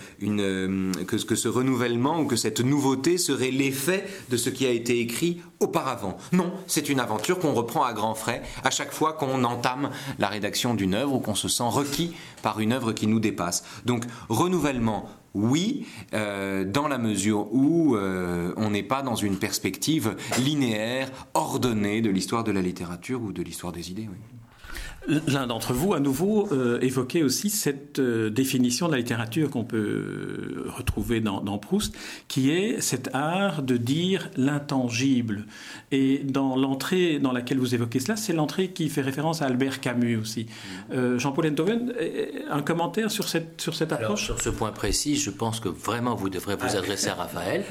que 1.05 1.19
ce 1.19 1.49
renouvellement 1.49 2.21
ou 2.21 2.27
que 2.27 2.37
cette 2.37 2.61
nouveauté 2.61 3.19
serait 3.19 3.51
l'effet 3.51 4.07
de 4.31 4.36
ce 4.37 4.51
qui 4.51 4.67
a 4.67 4.71
été 4.71 5.01
écrit 5.01 5.41
auparavant. 5.61 6.17
Non, 6.33 6.53
c'est 6.67 6.89
une 6.89 7.01
aventure 7.01 7.39
qu'on 7.39 7.55
reprend 7.55 7.85
à 7.85 7.93
grands 7.93 8.15
frais 8.15 8.43
à 8.65 8.71
chaque 8.71 8.93
fois 8.93 9.13
qu'on 9.13 9.45
entame 9.45 9.91
la 10.19 10.29
rédaction 10.29 10.75
d'une 10.75 10.95
œuvre 10.95 11.15
ou 11.15 11.21
qu'on 11.21 11.35
se 11.35 11.49
sent 11.49 11.69
requis 11.69 12.15
par 12.43 12.61
une 12.61 12.73
œuvre 12.73 12.93
qui 12.93 13.07
nous 13.07 13.21
dépasse. 13.21 13.65
Donc 13.85 14.05
renouvellement, 14.29 15.09
oui, 15.35 15.87
euh, 16.15 16.65
dans 16.65 16.89
la 16.89 16.99
mesure 16.99 17.53
où 17.53 17.95
euh, 17.95 18.55
on 18.57 18.71
n'est 18.71 18.83
pas 18.83 19.03
dans 19.03 19.17
une 19.17 19.39
perspective 19.39 20.17
linéaire, 20.39 21.11
ordonnée 21.35 22.01
de 22.01 22.11
l'histoire 22.11 22.43
de 22.43 22.53
la 22.53 22.63
littérature 22.63 23.23
ou 23.23 23.33
de 23.33 23.43
l'histoire 23.43 23.73
des 23.73 23.91
idées. 23.91 24.09
L'un 25.09 25.47
d'entre 25.47 25.73
vous, 25.73 25.95
à 25.95 26.01
nouveau, 26.01 26.49
euh, 26.53 26.81
évoquait 26.81 27.23
aussi 27.23 27.49
cette 27.49 28.01
euh, 28.01 28.29
définition 28.29 28.89
de 28.89 28.93
la 28.93 28.99
littérature 28.99 29.51
qu'on 29.51 29.65
peut 29.65 30.65
retrouver 30.67 31.21
dans, 31.21 31.59
Proust, 31.59 31.95
qui 32.27 32.51
est 32.51 32.81
cet 32.81 33.15
art 33.15 33.63
de 33.63 33.77
dire 33.77 34.31
l'intangible. 34.37 35.47
Et 35.93 36.19
dans 36.25 36.57
l'entrée 36.57 37.21
dans 37.21 37.33
laquelle 37.33 37.59
vous 37.59 37.75
évoquez 37.75 38.01
cela, 38.01 38.17
c'est 38.17 38.33
l'entrée 38.33 38.71
qui 38.73 38.89
fait 38.89 39.01
référence 39.01 39.43
à 39.43 39.47
Albert 39.47 39.81
Camus 39.81 40.17
aussi. 40.17 40.47
Euh, 40.93 41.19
Jean-Paul 41.19 41.47
Enthoven, 41.47 41.93
un 42.51 42.63
commentaire 42.63 43.11
sur 43.11 43.29
cette, 43.29 43.61
sur 43.61 43.75
cette 43.75 43.93
approche? 43.93 44.25
Sur 44.25 44.41
ce 44.41 44.51
point 44.51 44.73
précis, 44.73 45.17
je 45.17 45.31
pense 45.31 45.61
que 45.61 45.69
vraiment 45.69 46.17
vous 46.17 46.31
devrez 46.31 46.57
vous 46.57 46.77
adresser 46.77 47.09
à 47.09 47.15
Raphaël, 47.15 47.65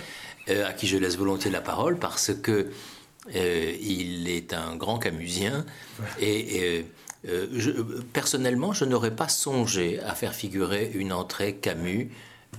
à 0.48 0.72
qui 0.72 0.88
je 0.88 0.98
laisse 0.98 1.18
volontiers 1.18 1.52
la 1.52 1.62
parole, 1.62 2.00
parce 2.00 2.34
que 2.34 2.70
il 3.34 4.30
est 4.30 4.54
un 4.54 4.76
grand 4.76 5.00
camusien 5.00 5.66
et 6.22 6.86
euh, 7.28 7.48
personnellement, 8.14 8.74
je 8.74 8.86
n'aurais 8.86 9.16
pas 9.16 9.28
songé 9.28 10.00
à 10.00 10.14
faire 10.16 10.34
figurer 10.34 10.92
une 10.94 11.14
entrée 11.14 11.56
Camus 11.56 12.12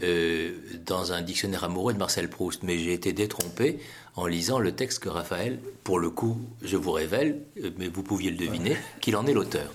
euh, 0.02 0.52
dans 0.84 1.12
un 1.12 1.22
dictionnaire 1.22 1.64
amoureux 1.64 1.92
de 1.92 1.98
Marcel 1.98 2.28
Proust, 2.28 2.62
mais 2.62 2.78
j'ai 2.78 2.92
été 2.92 3.12
détrompé 3.12 3.78
en 4.14 4.26
lisant 4.26 4.58
le 4.58 4.72
texte 4.72 5.00
que 5.00 5.10
Raphaël, 5.10 5.58
pour 5.84 5.98
le 5.98 6.08
coup, 6.08 6.40
je 6.62 6.76
vous 6.76 6.90
révèle, 6.90 7.42
euh, 7.62 7.70
mais 7.78 7.88
vous 7.88 8.02
pouviez 8.02 8.30
le 8.30 8.36
deviner, 8.36 8.76
qu'il 9.00 9.16
en 9.16 9.26
est 9.26 9.34
l'auteur. 9.34 9.72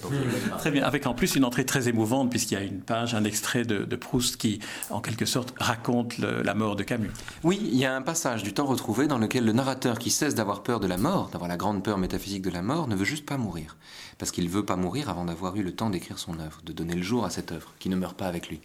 Très 0.58 0.72
bien, 0.72 0.84
avec 0.84 1.06
en 1.06 1.14
plus 1.14 1.36
une 1.36 1.46
entrée 1.46 1.66
très 1.66 1.88
émouvante, 1.88 2.30
puisqu'il 2.30 2.56
y 2.56 2.58
a 2.58 2.64
une 2.64 2.82
page, 2.82 3.14
un 3.14 3.24
extrait 3.24 3.64
de, 3.64 3.96
Proust 3.96 4.38
qui, 4.38 4.60
en 4.90 5.00
quelque 5.00 5.26
sorte, 5.26 5.54
raconte 5.60 6.18
la 6.18 6.54
mort 6.56 6.76
de 6.76 6.84
Camus. 6.84 7.12
Oui, 7.44 7.60
il 7.62 7.78
y 7.78 7.86
a 7.86 7.96
un 7.96 8.02
passage 8.02 8.42
du 8.42 8.54
temps 8.54 8.66
retrouvé 8.66 9.06
dans 9.06 9.20
lequel 9.20 9.46
le 9.46 9.52
narrateur 9.52 10.00
qui 10.00 10.10
cesse 10.10 10.34
d'avoir 10.34 10.64
peur 10.64 10.80
de 10.80 10.88
la 10.88 10.98
mort, 10.98 11.30
d'avoir 11.30 11.48
la 11.48 11.58
grande 11.58 11.84
peur 11.84 12.00
métaphysique 12.00 12.42
de 12.42 12.50
la 12.50 12.64
mort, 12.64 12.88
ne 12.88 12.96
veut 12.96 13.06
juste 13.06 13.26
pas 13.26 13.38
mourir 13.38 13.78
parce 14.22 14.30
qu'il 14.30 14.48
veut 14.50 14.64
pas 14.64 14.76
mourir 14.76 15.10
avant 15.10 15.26
d'avoir 15.26 15.56
eu 15.56 15.64
le 15.64 15.72
temps 15.72 15.90
d'écrire 15.90 16.20
son 16.20 16.40
œuvre, 16.40 16.62
de 16.64 16.74
donner 16.74 16.94
le 16.94 17.02
jour 17.02 17.26
à 17.26 17.32
cette 17.32 17.52
œuvre, 17.52 17.74
qui 17.80 17.90
ne 17.90 17.96
meurt 17.96 18.16
pas 18.16 18.28
avec 18.28 18.50
lui. 18.50 18.62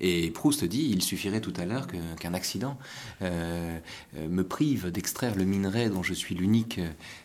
Et 0.00 0.30
Proust 0.30 0.64
dit, 0.64 0.90
il 0.92 1.02
suffirait 1.02 1.40
tout 1.40 1.52
à 1.56 1.64
l'heure 1.64 1.86
qu'un 2.18 2.34
accident 2.34 2.78
euh, 3.22 3.78
euh, 4.16 4.28
me 4.28 4.44
prive 4.44 4.90
d'extraire 4.90 5.34
le 5.34 5.44
minerai 5.44 5.88
dont 5.88 6.02
je 6.02 6.14
suis 6.14 6.34
l'unique 6.34 6.80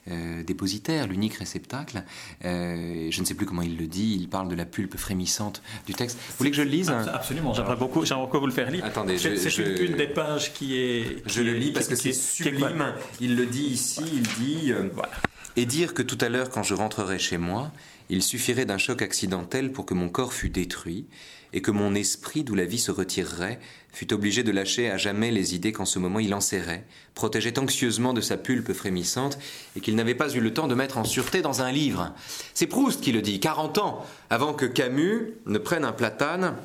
euh, 0.10 0.44
dépositaire, 0.44 1.08
l'unique 1.08 1.36
réceptacle. 1.36 2.03
je 2.42 3.20
ne 3.20 3.25
sais 3.25 3.36
plus 3.36 3.46
comment 3.46 3.62
il 3.62 3.77
le 3.77 3.88
dit, 3.88 4.18
il 4.20 4.27
parle 4.27 4.50
de 4.50 4.56
la 4.56 4.65
pulpe 4.65 4.98
frémissante 4.98 5.62
du 5.86 5.94
texte. 5.94 6.18
Vous 6.30 6.36
voulez 6.39 6.51
que 6.51 6.58
je 6.58 6.63
le 6.63 6.70
lise? 6.70 6.89
Absolument, 6.89 7.53
j'aimerais 7.53 7.75
beaucoup, 7.75 8.06
j'aimerais 8.06 8.24
encore 8.24 8.42
vous 8.42 8.48
le 8.48 8.53
faire 8.53 8.72
lire. 8.72 8.86
Attendez, 8.86 9.18
c'est 9.18 9.58
une, 9.58 9.96
des 9.96 10.08
pages 10.08 10.53
qui 10.53 10.77
est... 10.77 11.24
je 11.27 11.42
le 11.42 11.53
lis 11.53 11.72
parce 11.72 11.88
que 11.88 11.96
c'est 11.96 12.13
sublime. 12.13 12.94
il 13.22 13.36
le 13.36 13.46
dit 13.46 13.65
ici, 13.65 14.01
il 14.13 14.24
dit... 14.44 14.74
voilà 14.94 15.12
et 15.56 15.66
dire 15.66 15.94
que 15.94 16.02
tout 16.02 16.18
à 16.22 16.30
l'heure, 16.30 16.50
quand 16.50 16.64
je 16.64 16.74
rentrerai 16.74 17.20
chez 17.20 17.38
moi, 17.38 17.72
il 18.10 18.24
suffirait 18.24 18.66
d'un 18.66 18.78
choc 18.78 19.02
accidentel 19.02 19.72
pour 19.72 19.86
que 19.86 19.94
mon 19.94 20.10
corps 20.10 20.34
fût 20.34 20.50
détruit, 20.50 21.06
et 21.54 21.62
que 21.62 21.72
mon 21.72 21.94
esprit, 21.94 22.44
d'où 22.44 22.56
la 22.56 22.66
vie 22.66 22.80
se 22.80 22.92
retirerait, 22.92 23.60
fût 23.92 24.12
obligé 24.12 24.42
de 24.42 24.52
lâcher 24.52 24.90
à 24.90 24.98
jamais 24.98 25.30
les 25.30 25.54
idées 25.54 25.72
qu'en 25.72 25.86
ce 25.86 26.00
moment 26.00 26.18
il 26.18 26.34
enserrait, 26.34 26.84
protégeait 27.14 27.60
anxieusement 27.60 28.14
de 28.14 28.22
sa 28.22 28.38
pulpe 28.38 28.74
frémissante, 28.74 29.38
et 29.76 29.80
qu'il 29.80 29.96
n'avait 29.96 30.16
pas 30.16 30.34
eu 30.34 30.40
le 30.40 30.52
temps 30.52 30.68
de 30.68 30.74
mettre 30.74 30.98
en 30.98 31.04
sûreté 31.04 31.44
dans 31.44 31.62
un 31.62 31.72
livre. 31.72 32.12
C'est 32.56 32.66
Proust 32.66 33.02
qui 33.02 33.12
le 33.12 33.22
dit, 33.22 33.40
40 33.40 33.78
ans 33.78 34.06
avant 34.32 34.54
que 34.54 34.66
Camus 34.66 35.36
ne 35.46 35.60
prenne 35.60 35.86
un 35.86 35.92
platane 35.92 36.56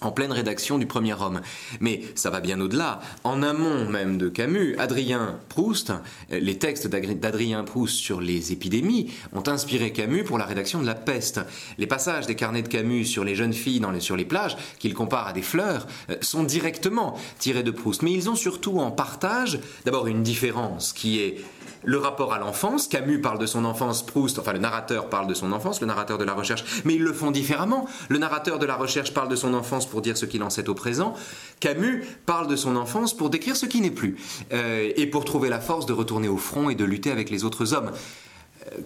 en 0.00 0.12
pleine 0.12 0.32
rédaction 0.32 0.78
du 0.78 0.86
premier 0.86 1.14
homme. 1.14 1.40
Mais 1.80 2.02
ça 2.14 2.30
va 2.30 2.40
bien 2.40 2.60
au-delà. 2.60 3.00
En 3.24 3.42
amont 3.42 3.88
même 3.88 4.18
de 4.18 4.28
Camus, 4.28 4.76
Adrien 4.78 5.38
Proust, 5.48 5.92
les 6.30 6.58
textes 6.58 6.86
d'Adrien 6.86 7.64
Proust 7.64 7.96
sur 7.96 8.20
les 8.20 8.52
épidémies 8.52 9.10
ont 9.32 9.46
inspiré 9.48 9.92
Camus 9.92 10.24
pour 10.24 10.38
la 10.38 10.44
rédaction 10.44 10.80
de 10.80 10.86
La 10.86 10.94
Peste. 10.94 11.40
Les 11.78 11.86
passages 11.86 12.26
des 12.26 12.34
carnets 12.34 12.62
de 12.62 12.68
Camus 12.68 13.06
sur 13.06 13.24
les 13.24 13.34
jeunes 13.34 13.52
filles 13.52 13.80
sur 14.00 14.16
les 14.16 14.24
plages, 14.24 14.56
qu'il 14.78 14.94
compare 14.94 15.28
à 15.28 15.32
des 15.32 15.42
fleurs, 15.42 15.86
euh, 16.10 16.16
sont 16.20 16.42
directement 16.42 17.16
tirés 17.38 17.62
de 17.62 17.70
Proust. 17.70 18.02
Mais 18.02 18.12
ils 18.12 18.28
ont 18.28 18.36
surtout 18.36 18.78
en 18.78 18.90
partage 18.90 19.60
d'abord 19.84 20.06
une 20.06 20.22
différence 20.22 20.92
qui 20.92 21.20
est 21.20 21.42
le 21.84 21.98
rapport 21.98 22.32
à 22.32 22.38
l'enfance. 22.38 22.88
Camus 22.88 23.20
parle 23.20 23.38
de 23.38 23.46
son 23.46 23.64
enfance, 23.64 24.04
Proust, 24.04 24.38
enfin 24.38 24.52
le 24.52 24.58
narrateur 24.58 25.08
parle 25.08 25.26
de 25.26 25.34
son 25.34 25.52
enfance, 25.52 25.80
le 25.80 25.86
narrateur 25.86 26.18
de 26.18 26.24
la 26.24 26.34
recherche, 26.34 26.64
mais 26.84 26.94
ils 26.94 27.02
le 27.02 27.12
font 27.12 27.30
différemment. 27.30 27.86
Le 28.08 28.18
narrateur 28.18 28.58
de 28.58 28.66
la 28.66 28.76
recherche 28.76 29.14
parle 29.14 29.28
de 29.28 29.36
son 29.36 29.54
enfance 29.54 29.86
pour 29.88 30.02
dire 30.02 30.16
ce 30.16 30.26
qu'il 30.26 30.42
en 30.42 30.50
sait 30.50 30.68
au 30.68 30.74
présent. 30.74 31.14
Camus 31.60 32.04
parle 32.26 32.48
de 32.48 32.56
son 32.56 32.76
enfance 32.76 33.16
pour 33.16 33.30
décrire 33.30 33.56
ce 33.56 33.66
qui 33.66 33.80
n'est 33.80 33.90
plus, 33.90 34.16
euh, 34.52 34.92
et 34.96 35.06
pour 35.06 35.24
trouver 35.24 35.48
la 35.48 35.60
force 35.60 35.86
de 35.86 35.92
retourner 35.92 36.28
au 36.28 36.36
front 36.36 36.70
et 36.70 36.74
de 36.74 36.84
lutter 36.84 37.10
avec 37.10 37.30
les 37.30 37.44
autres 37.44 37.74
hommes. 37.74 37.90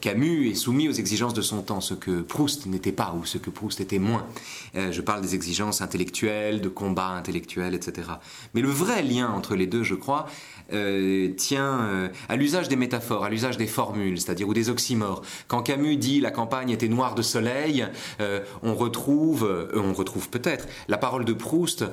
Camus 0.01 0.51
est 0.51 0.55
soumis 0.55 0.89
aux 0.89 0.93
exigences 0.93 1.35
de 1.35 1.43
son 1.43 1.63
temps, 1.63 1.81
ce 1.81 1.95
que 1.95 2.21
Proust 2.21 2.67
n'était 2.67 2.93
pas 2.93 3.15
ou 3.19 3.25
ce 3.25 3.39
que 3.39 3.51
Proust 3.51 3.81
était 3.81 3.99
moins. 3.99 4.27
Euh, 4.77 4.93
je 4.93 5.01
parle 5.01 5.21
des 5.23 5.35
exigences 5.35 5.81
intellectuelles, 5.81 6.61
de 6.61 6.69
combat 6.69 7.09
intellectuel, 7.09 7.75
etc. 7.75 8.09
Mais 8.55 8.61
le 8.61 8.69
vrai 8.69 9.03
lien 9.03 9.31
entre 9.31 9.55
les 9.55 9.67
deux, 9.67 9.83
je 9.83 9.95
crois, 9.95 10.27
euh, 10.73 11.33
tient 11.37 11.81
euh, 11.81 12.09
à 12.29 12.37
l'usage 12.37 12.69
des 12.69 12.77
métaphores, 12.77 13.25
à 13.25 13.31
l'usage 13.31 13.57
des 13.57 13.67
formules, 13.67 14.21
c'est-à-dire 14.21 14.49
ou 14.49 14.55
des 14.55 14.71
oxymores. 14.71 15.23
Quand 15.49 15.63
Camus 15.63 15.97
dit 15.97 16.21
la 16.21 16.31
campagne 16.31 16.71
était 16.71 16.89
noire 16.89 17.15
de 17.15 17.23
soleil, 17.23 17.87
on 18.63 18.75
retrouve, 18.75 19.69
on 19.75 19.93
retrouve 19.93 20.29
peut-être 20.29 20.67
la 20.89 20.99
parole 20.99 21.25
de 21.25 21.33
Proust 21.33 21.85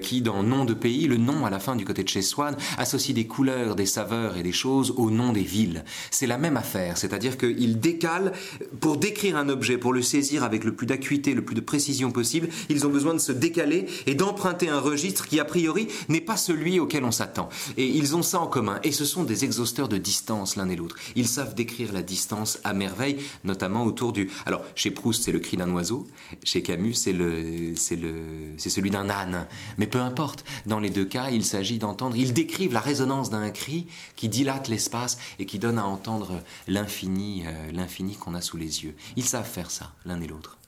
qui, 0.00 0.22
dans 0.22 0.42
Nom 0.42 0.64
de 0.64 0.74
pays, 0.74 1.06
le 1.06 1.16
nom 1.16 1.46
à 1.46 1.50
la 1.50 1.58
fin 1.58 1.76
du 1.76 1.84
côté 1.84 2.02
de 2.02 2.08
chez 2.08 2.22
Swann, 2.22 2.56
associe 2.78 3.14
des 3.14 3.26
couleurs, 3.26 3.74
des 3.74 3.86
saveurs 3.86 4.36
et 4.36 4.42
des 4.42 4.52
choses 4.52 4.94
au 4.96 5.10
nom 5.10 5.32
des 5.32 5.42
villes. 5.42 5.84
C'est 6.10 6.26
la 6.26 6.38
même 6.38 6.56
affaire, 6.56 6.96
c'est-à-dire 6.96 7.36
qu'ils 7.36 7.80
décalent 7.80 8.32
pour 8.80 8.96
décrire 8.96 9.36
un 9.36 9.48
objet, 9.48 9.78
pour 9.78 9.92
le 9.92 10.02
saisir 10.02 10.44
avec 10.44 10.64
le 10.64 10.74
plus 10.74 10.86
d'acuité, 10.86 11.34
le 11.34 11.44
plus 11.44 11.54
de 11.54 11.60
précision 11.60 12.10
possible. 12.10 12.48
Ils 12.68 12.86
ont 12.86 12.90
besoin 12.90 13.14
de 13.14 13.18
se 13.18 13.32
décaler 13.32 13.86
et 14.06 14.14
d'emprunter 14.14 14.68
un 14.68 14.80
registre 14.80 15.26
qui, 15.26 15.40
a 15.40 15.44
priori, 15.44 15.88
n'est 16.08 16.20
pas 16.20 16.36
celui 16.36 16.80
auquel 16.80 17.04
on 17.04 17.10
s'attend. 17.10 17.48
Et 17.76 17.86
ils 17.86 18.16
ont 18.16 18.21
ça 18.22 18.40
en 18.40 18.46
commun. 18.46 18.80
Et 18.82 18.92
ce 18.92 19.04
sont 19.04 19.24
des 19.24 19.44
exhausteurs 19.44 19.88
de 19.88 19.98
distance 19.98 20.56
l'un 20.56 20.68
et 20.68 20.76
l'autre. 20.76 20.96
Ils 21.16 21.28
savent 21.28 21.54
décrire 21.54 21.92
la 21.92 22.02
distance 22.02 22.58
à 22.64 22.72
merveille, 22.72 23.18
notamment 23.44 23.84
autour 23.84 24.12
du. 24.12 24.30
Alors, 24.46 24.62
chez 24.74 24.90
Proust, 24.90 25.24
c'est 25.24 25.32
le 25.32 25.40
cri 25.40 25.56
d'un 25.56 25.70
oiseau. 25.70 26.06
Chez 26.44 26.62
Camus, 26.62 26.94
c'est 26.94 27.12
le, 27.12 27.74
c'est 27.76 27.96
le, 27.96 28.14
c'est 28.56 28.70
celui 28.70 28.90
d'un 28.90 29.10
âne. 29.10 29.46
Mais 29.78 29.86
peu 29.86 30.00
importe. 30.00 30.44
Dans 30.66 30.80
les 30.80 30.90
deux 30.90 31.04
cas, 31.04 31.30
il 31.30 31.44
s'agit 31.44 31.78
d'entendre. 31.78 32.16
Ils 32.16 32.32
décrivent 32.32 32.72
la 32.72 32.80
résonance 32.80 33.30
d'un 33.30 33.50
cri 33.50 33.86
qui 34.16 34.28
dilate 34.28 34.68
l'espace 34.68 35.18
et 35.38 35.46
qui 35.46 35.58
donne 35.58 35.78
à 35.78 35.86
entendre 35.86 36.40
l'infini 36.68 37.42
euh, 37.46 37.72
l'infini 37.72 38.16
qu'on 38.16 38.34
a 38.34 38.40
sous 38.40 38.56
les 38.56 38.84
yeux. 38.84 38.94
Ils 39.16 39.24
savent 39.24 39.48
faire 39.48 39.70
ça, 39.70 39.92
l'un 40.04 40.20
et 40.20 40.26
l'autre. 40.26 40.58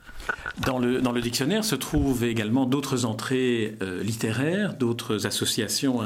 Dans 0.64 0.78
le, 0.78 1.00
dans 1.00 1.11
le, 1.11 1.21
dictionnaire 1.21 1.64
se 1.64 1.75
trouvent 1.75 2.23
également 2.23 2.64
d'autres 2.64 3.07
entrées 3.07 3.75
euh, 3.83 4.02
littéraires, 4.02 4.75
d'autres 4.75 5.26
associations 5.26 6.00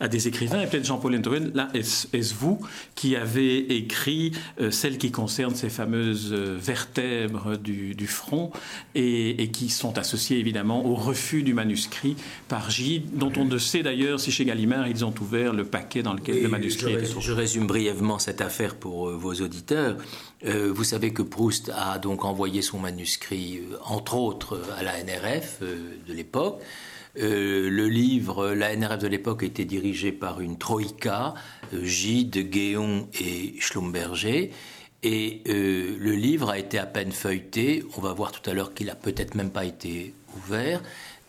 à, 0.00 0.08
des 0.08 0.26
écrivains. 0.26 0.60
Et 0.60 0.66
peut-être 0.66 0.84
Jean-Paul 0.84 1.14
Enthoven, 1.14 1.52
là, 1.54 1.68
est-ce 1.72 2.34
vous 2.34 2.58
qui 2.94 3.14
avez 3.14 3.76
écrit 3.76 4.32
euh, 4.60 4.70
celles 4.70 4.98
qui 4.98 5.12
concernent 5.12 5.54
ces 5.54 5.68
fameuses 5.68 6.32
euh, 6.32 6.56
vertèbres 6.60 7.56
du, 7.56 7.94
du 7.94 8.06
front 8.08 8.50
et, 8.94 9.50
qui 9.52 9.68
sont 9.68 9.96
associées 9.98 10.38
évidemment 10.38 10.84
au 10.84 10.94
refus 10.94 11.42
du 11.42 11.54
manuscrit 11.54 12.16
par 12.48 12.70
Gide, 12.70 13.16
dont 13.16 13.32
on 13.36 13.44
ne 13.44 13.58
sait 13.58 13.82
d'ailleurs 13.82 14.18
si 14.18 14.32
chez 14.32 14.44
Gallimard 14.44 14.88
ils 14.88 15.04
ont 15.04 15.14
ouvert 15.20 15.52
le 15.52 15.64
paquet 15.64 16.02
dans 16.02 16.14
lequel 16.14 16.42
le 16.42 16.48
manuscrit 16.48 16.94
était 16.94 17.06
Je 17.20 17.32
résume 17.32 17.66
brièvement 17.66 18.18
cette 18.18 18.40
affaire 18.40 18.74
pour 18.74 19.10
vos 19.10 19.34
auditeurs. 19.34 19.96
Vous 20.44 20.84
savez 20.84 21.12
que 21.12 21.22
Proust 21.22 21.70
a 21.74 21.98
donc 21.98 22.24
envoyé 22.24 22.62
son 22.62 22.78
manuscrit 22.78 23.60
entre 23.84 24.16
autres 24.16 24.60
à 24.76 24.82
la 24.82 25.02
NRF 25.02 25.58
euh, 25.62 25.96
de 26.06 26.12
l'époque. 26.12 26.60
Euh, 27.18 27.68
le 27.68 27.88
livre, 27.88 28.50
la 28.52 28.74
NRF 28.74 28.98
de 28.98 29.06
l'époque 29.06 29.42
était 29.42 29.64
dirigé 29.64 30.12
par 30.12 30.40
une 30.40 30.58
troïka, 30.58 31.34
euh, 31.74 31.84
Gide, 31.84 32.50
Guéon 32.50 33.08
et 33.20 33.54
Schlumberger. 33.60 34.50
Et 35.04 35.42
le 35.46 36.12
livre 36.12 36.50
a 36.50 36.58
été 36.60 36.78
à 36.78 36.86
peine 36.86 37.10
feuilleté. 37.10 37.82
On 37.96 38.00
va 38.00 38.12
voir 38.12 38.30
tout 38.30 38.48
à 38.48 38.54
l'heure 38.54 38.72
qu'il 38.72 38.88
a 38.88 38.94
peut-être 38.94 39.34
même 39.34 39.50
pas 39.50 39.64
été 39.64 40.14
ouvert. 40.36 40.80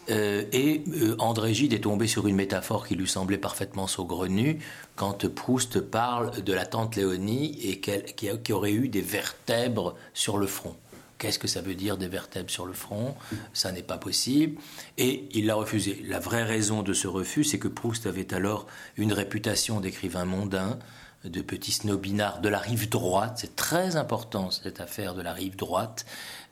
Et 0.08 0.84
André 1.20 1.54
Gide 1.54 1.74
est 1.74 1.80
tombé 1.80 2.08
sur 2.08 2.28
une 2.28 2.36
métaphore 2.36 2.88
qui 2.88 2.96
lui 2.96 3.08
semblait 3.08 3.38
parfaitement 3.38 3.88
saugrenue 3.88 4.60
quand 4.96 5.28
Proust 5.28 5.80
parle 5.80 6.44
de 6.44 6.54
la 6.54 6.66
tante 6.66 6.96
Léonie 6.96 7.60
et 7.64 7.80
qui, 7.80 8.28
qui 8.44 8.54
aurait 8.54 8.74
eu 8.74 8.90
des 8.90 9.02
vertèbres 9.02 9.96
sur 10.14 10.38
le 10.38 10.48
front 10.48 10.76
qu'est-ce 11.24 11.40
que 11.40 11.48
ça 11.48 11.62
veut 11.62 11.74
dire 11.74 11.96
des 11.96 12.10
vertèbres 12.10 12.50
sur 12.50 12.66
le 12.66 12.74
front? 12.74 13.16
Ça 13.54 13.72
n'est 13.72 13.82
pas 13.82 13.98
possible. 13.98 14.60
Et 14.98 15.30
il 15.32 15.46
l'a 15.46 15.56
refusé. 15.56 16.04
La 16.06 16.20
vraie 16.20 16.44
raison 16.44 16.84
de 16.84 16.92
ce 16.92 17.08
refus, 17.08 17.46
c'est 17.46 17.60
que 17.60 17.70
Proust 17.70 18.06
avait 18.08 18.34
alors 18.34 18.68
une 18.98 19.14
réputation 19.14 19.80
d'écrivain 19.80 20.26
mondain, 20.26 20.78
de 21.24 21.42
petit 21.42 21.72
snobinard 21.72 22.42
de 22.42 22.50
la 22.50 22.60
rive 22.60 22.90
droite. 22.90 23.38
C'est 23.38 23.56
très 23.56 23.96
important 23.96 24.52
cette 24.52 24.82
affaire 24.82 25.14
de 25.14 25.22
la 25.22 25.32
rive 25.32 25.56
droite. 25.56 26.06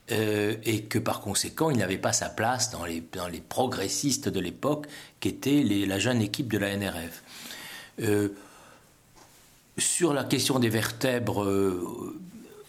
Euh, 0.09 0.55
et 0.63 0.81
que 0.83 0.99
par 0.99 1.21
conséquent, 1.21 1.69
il 1.69 1.77
n'avait 1.77 1.97
pas 1.97 2.11
sa 2.11 2.27
place 2.27 2.71
dans 2.71 2.83
les, 2.83 3.01
dans 3.13 3.27
les 3.27 3.39
progressistes 3.39 4.27
de 4.27 4.39
l'époque, 4.39 4.87
qui 5.19 5.29
étaient 5.29 5.63
la 5.63 5.99
jeune 5.99 6.21
équipe 6.21 6.51
de 6.51 6.57
la 6.57 6.75
NRF. 6.75 7.23
Euh, 8.01 8.29
sur 9.77 10.13
la 10.13 10.23
question 10.23 10.59
des 10.59 10.69
vertèbres, 10.69 11.43
euh, 11.43 12.19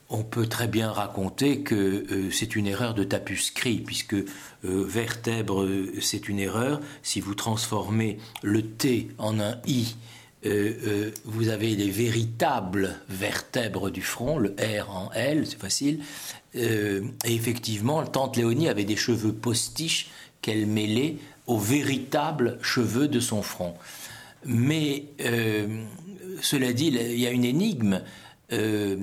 on 0.08 0.22
peut 0.22 0.46
très 0.46 0.68
bien 0.68 0.92
raconter 0.92 1.62
que 1.62 2.30
c'est 2.30 2.54
une 2.54 2.66
erreur 2.66 2.92
de 2.92 3.02
tapuscrit, 3.02 3.78
puisque 3.78 4.16
vertèbre, 4.62 5.66
c'est 6.02 6.28
une 6.28 6.38
erreur. 6.38 6.82
Si 7.02 7.20
vous 7.20 7.34
transformez 7.34 8.18
le 8.42 8.60
T 8.62 9.08
en 9.16 9.40
un 9.40 9.56
I, 9.66 9.96
vous 10.44 11.48
avez 11.48 11.74
les 11.76 11.88
véritables 11.88 13.00
vertèbres 13.08 13.88
du 13.88 14.02
front, 14.02 14.36
le 14.36 14.54
R 14.58 14.90
en 14.90 15.10
L, 15.12 15.46
c'est 15.46 15.58
facile, 15.58 16.00
euh, 16.56 17.02
et 17.24 17.34
effectivement, 17.34 18.04
tante 18.04 18.36
Léonie 18.36 18.68
avait 18.68 18.84
des 18.84 18.96
cheveux 18.96 19.32
postiches 19.32 20.10
qu'elle 20.42 20.66
mêlait 20.66 21.16
aux 21.46 21.58
véritables 21.58 22.58
cheveux 22.62 23.08
de 23.08 23.20
son 23.20 23.42
front. 23.42 23.74
Mais 24.44 25.04
euh, 25.20 25.84
cela 26.40 26.72
dit, 26.72 26.88
il 26.88 27.18
y 27.18 27.26
a 27.26 27.30
une 27.30 27.44
énigme. 27.44 28.02
Euh, 28.52 28.96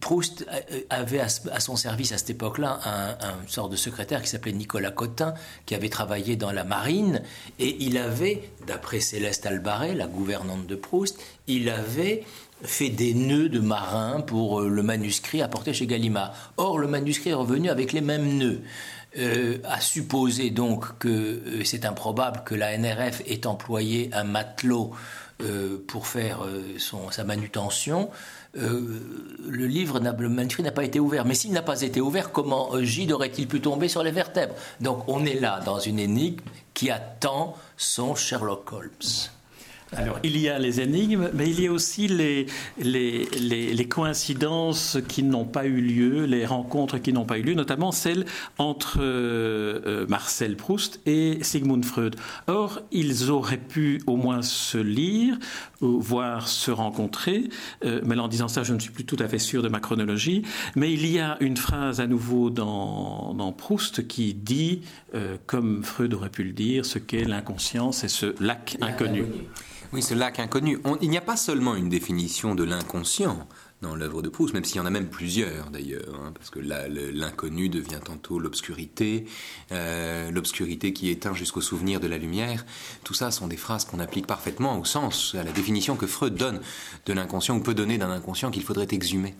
Proust 0.00 0.44
avait 0.90 1.20
à, 1.20 1.60
son 1.60 1.76
service 1.76 2.12
à 2.12 2.18
cette 2.18 2.28
époque-là 2.28 2.78
un, 2.84 3.48
sort 3.48 3.70
de 3.70 3.76
secrétaire 3.76 4.20
qui 4.20 4.28
s'appelait 4.28 4.52
Nicolas 4.52 4.90
Cotin, 4.90 5.32
qui 5.64 5.74
avait 5.74 5.88
travaillé 5.88 6.36
dans 6.36 6.52
la 6.52 6.62
marine, 6.62 7.22
et 7.58 7.74
il 7.80 7.96
avait, 7.96 8.50
d'après 8.66 9.00
Céleste 9.00 9.46
Albaret, 9.46 9.94
la 9.94 10.06
gouvernante 10.06 10.66
de 10.66 10.74
Proust, 10.74 11.18
il 11.46 11.70
avait 11.70 12.24
fait 12.64 12.88
des 12.88 13.14
nœuds 13.14 13.48
de 13.48 13.60
marin 13.60 14.20
pour 14.20 14.60
euh, 14.60 14.68
le 14.68 14.82
manuscrit 14.82 15.42
apporté 15.42 15.72
chez 15.72 15.86
Gallimard. 15.86 16.32
Or, 16.56 16.78
le 16.78 16.88
manuscrit 16.88 17.30
est 17.30 17.34
revenu 17.34 17.70
avec 17.70 17.92
les 17.92 18.00
mêmes 18.00 18.38
nœuds. 18.38 18.60
Euh, 19.16 19.58
à 19.62 19.80
supposer 19.80 20.50
donc 20.50 20.98
que 20.98 21.08
euh, 21.08 21.64
c'est 21.64 21.84
improbable 21.84 22.42
que 22.44 22.56
la 22.56 22.76
NRF 22.76 23.22
ait 23.26 23.46
employé 23.46 24.10
un 24.12 24.24
matelot 24.24 24.92
pour 25.88 26.06
faire 26.06 26.46
sa 27.10 27.24
manutention. 27.24 28.08
le 28.54 29.66
livre, 29.66 29.98
le 29.98 30.28
manuscrit 30.28 30.62
n'a 30.62 30.70
pas 30.70 30.84
été 30.84 31.00
ouvert. 31.00 31.26
Mais 31.26 31.34
s'il 31.34 31.50
n'a 31.50 31.60
pas 31.60 31.82
été 31.82 32.00
ouvert, 32.00 32.30
comment 32.30 32.70
Gide 32.80 33.10
aurait-il 33.10 33.48
pu 33.48 33.60
tomber 33.60 33.88
sur 33.88 34.04
les 34.04 34.12
vertèbres? 34.12 34.54
Donc 34.80 35.02
on 35.08 35.26
est 35.26 35.38
là 35.38 35.60
dans 35.66 35.80
une 35.80 35.98
énigme 35.98 36.40
qui 36.72 36.88
attend 36.88 37.56
son 37.76 38.14
Sherlock 38.14 38.72
Holmes. 38.72 39.33
Alors, 39.96 40.18
il 40.22 40.38
y 40.38 40.48
a 40.48 40.58
les 40.58 40.80
énigmes, 40.80 41.30
mais 41.34 41.48
il 41.48 41.60
y 41.60 41.66
a 41.66 41.72
aussi 41.72 42.08
les, 42.08 42.46
les, 42.78 43.26
les, 43.26 43.88
coïncidences 43.88 44.98
qui 45.08 45.22
n'ont 45.22 45.44
pas 45.44 45.66
eu 45.66 45.80
lieu, 45.80 46.24
les 46.24 46.46
rencontres 46.46 46.98
qui 46.98 47.12
n'ont 47.12 47.24
pas 47.24 47.38
eu 47.38 47.42
lieu, 47.42 47.54
notamment 47.54 47.92
celles 47.92 48.24
entre 48.58 48.98
euh, 49.00 49.80
euh, 49.86 50.06
Marcel 50.08 50.56
Proust 50.56 51.00
et 51.06 51.38
Sigmund 51.42 51.84
Freud. 51.84 52.16
Or, 52.46 52.80
ils 52.90 53.30
auraient 53.30 53.56
pu 53.56 54.02
au 54.06 54.16
moins 54.16 54.42
se 54.42 54.78
lire, 54.78 55.38
voire 55.80 56.48
se 56.48 56.70
rencontrer, 56.70 57.48
euh, 57.84 58.00
mais 58.04 58.18
en 58.18 58.28
disant 58.28 58.48
ça, 58.48 58.62
je 58.62 58.74
ne 58.74 58.80
suis 58.80 58.90
plus 58.90 59.04
tout 59.04 59.18
à 59.20 59.28
fait 59.28 59.38
sûr 59.38 59.62
de 59.62 59.68
ma 59.68 59.80
chronologie, 59.80 60.42
mais 60.76 60.92
il 60.92 61.06
y 61.06 61.20
a 61.20 61.36
une 61.40 61.56
phrase 61.56 62.00
à 62.00 62.06
nouveau 62.06 62.50
dans, 62.50 63.34
dans 63.34 63.52
Proust 63.52 64.06
qui 64.08 64.34
dit, 64.34 64.82
comme 65.46 65.84
Freud 65.84 66.12
aurait 66.14 66.30
pu 66.30 66.42
le 66.42 66.52
dire, 66.52 66.84
ce 66.84 66.98
qu'est 66.98 67.24
l'inconscient, 67.24 67.92
c'est 67.92 68.08
ce 68.08 68.34
lac 68.40 68.76
inconnu. 68.80 69.24
Oui, 69.94 70.02
ce 70.02 70.12
lac 70.12 70.40
inconnu. 70.40 70.80
il 71.02 71.08
n'y 71.08 71.18
a 71.18 71.20
pas 71.20 71.36
seulement 71.36 71.76
une 71.76 71.88
définition 71.88 72.56
de 72.56 72.64
l'inconscient 72.64 73.46
dans 73.84 73.94
l'œuvre 73.94 74.22
de 74.22 74.28
Proust, 74.28 74.54
même 74.54 74.64
s'il 74.64 74.76
y 74.76 74.80
en 74.80 74.86
a 74.86 74.90
même 74.90 75.08
plusieurs 75.08 75.70
d'ailleurs, 75.70 76.20
hein, 76.24 76.32
parce 76.34 76.50
que 76.50 76.58
l'inconnu 76.58 77.68
devient 77.68 78.00
tantôt 78.02 78.38
l'obscurité, 78.38 79.26
euh, 79.72 80.30
l'obscurité 80.30 80.92
qui 80.92 81.10
éteint 81.10 81.34
jusqu'au 81.34 81.60
souvenir 81.60 82.00
de 82.00 82.06
la 82.06 82.18
lumière. 82.18 82.64
Tout 83.04 83.14
ça 83.14 83.30
sont 83.30 83.46
des 83.46 83.56
phrases 83.58 83.84
qu'on 83.84 84.00
applique 84.00 84.26
parfaitement 84.26 84.78
au 84.78 84.84
sens, 84.84 85.34
à 85.38 85.44
la 85.44 85.52
définition 85.52 85.96
que 85.96 86.06
Freud 86.06 86.34
donne 86.34 86.60
de 87.06 87.12
l'inconscient, 87.12 87.56
ou 87.56 87.60
peut 87.60 87.74
donner 87.74 87.98
d'un 87.98 88.10
inconscient 88.10 88.50
qu'il 88.50 88.62
faudrait 88.62 88.88
exhumer 88.90 89.34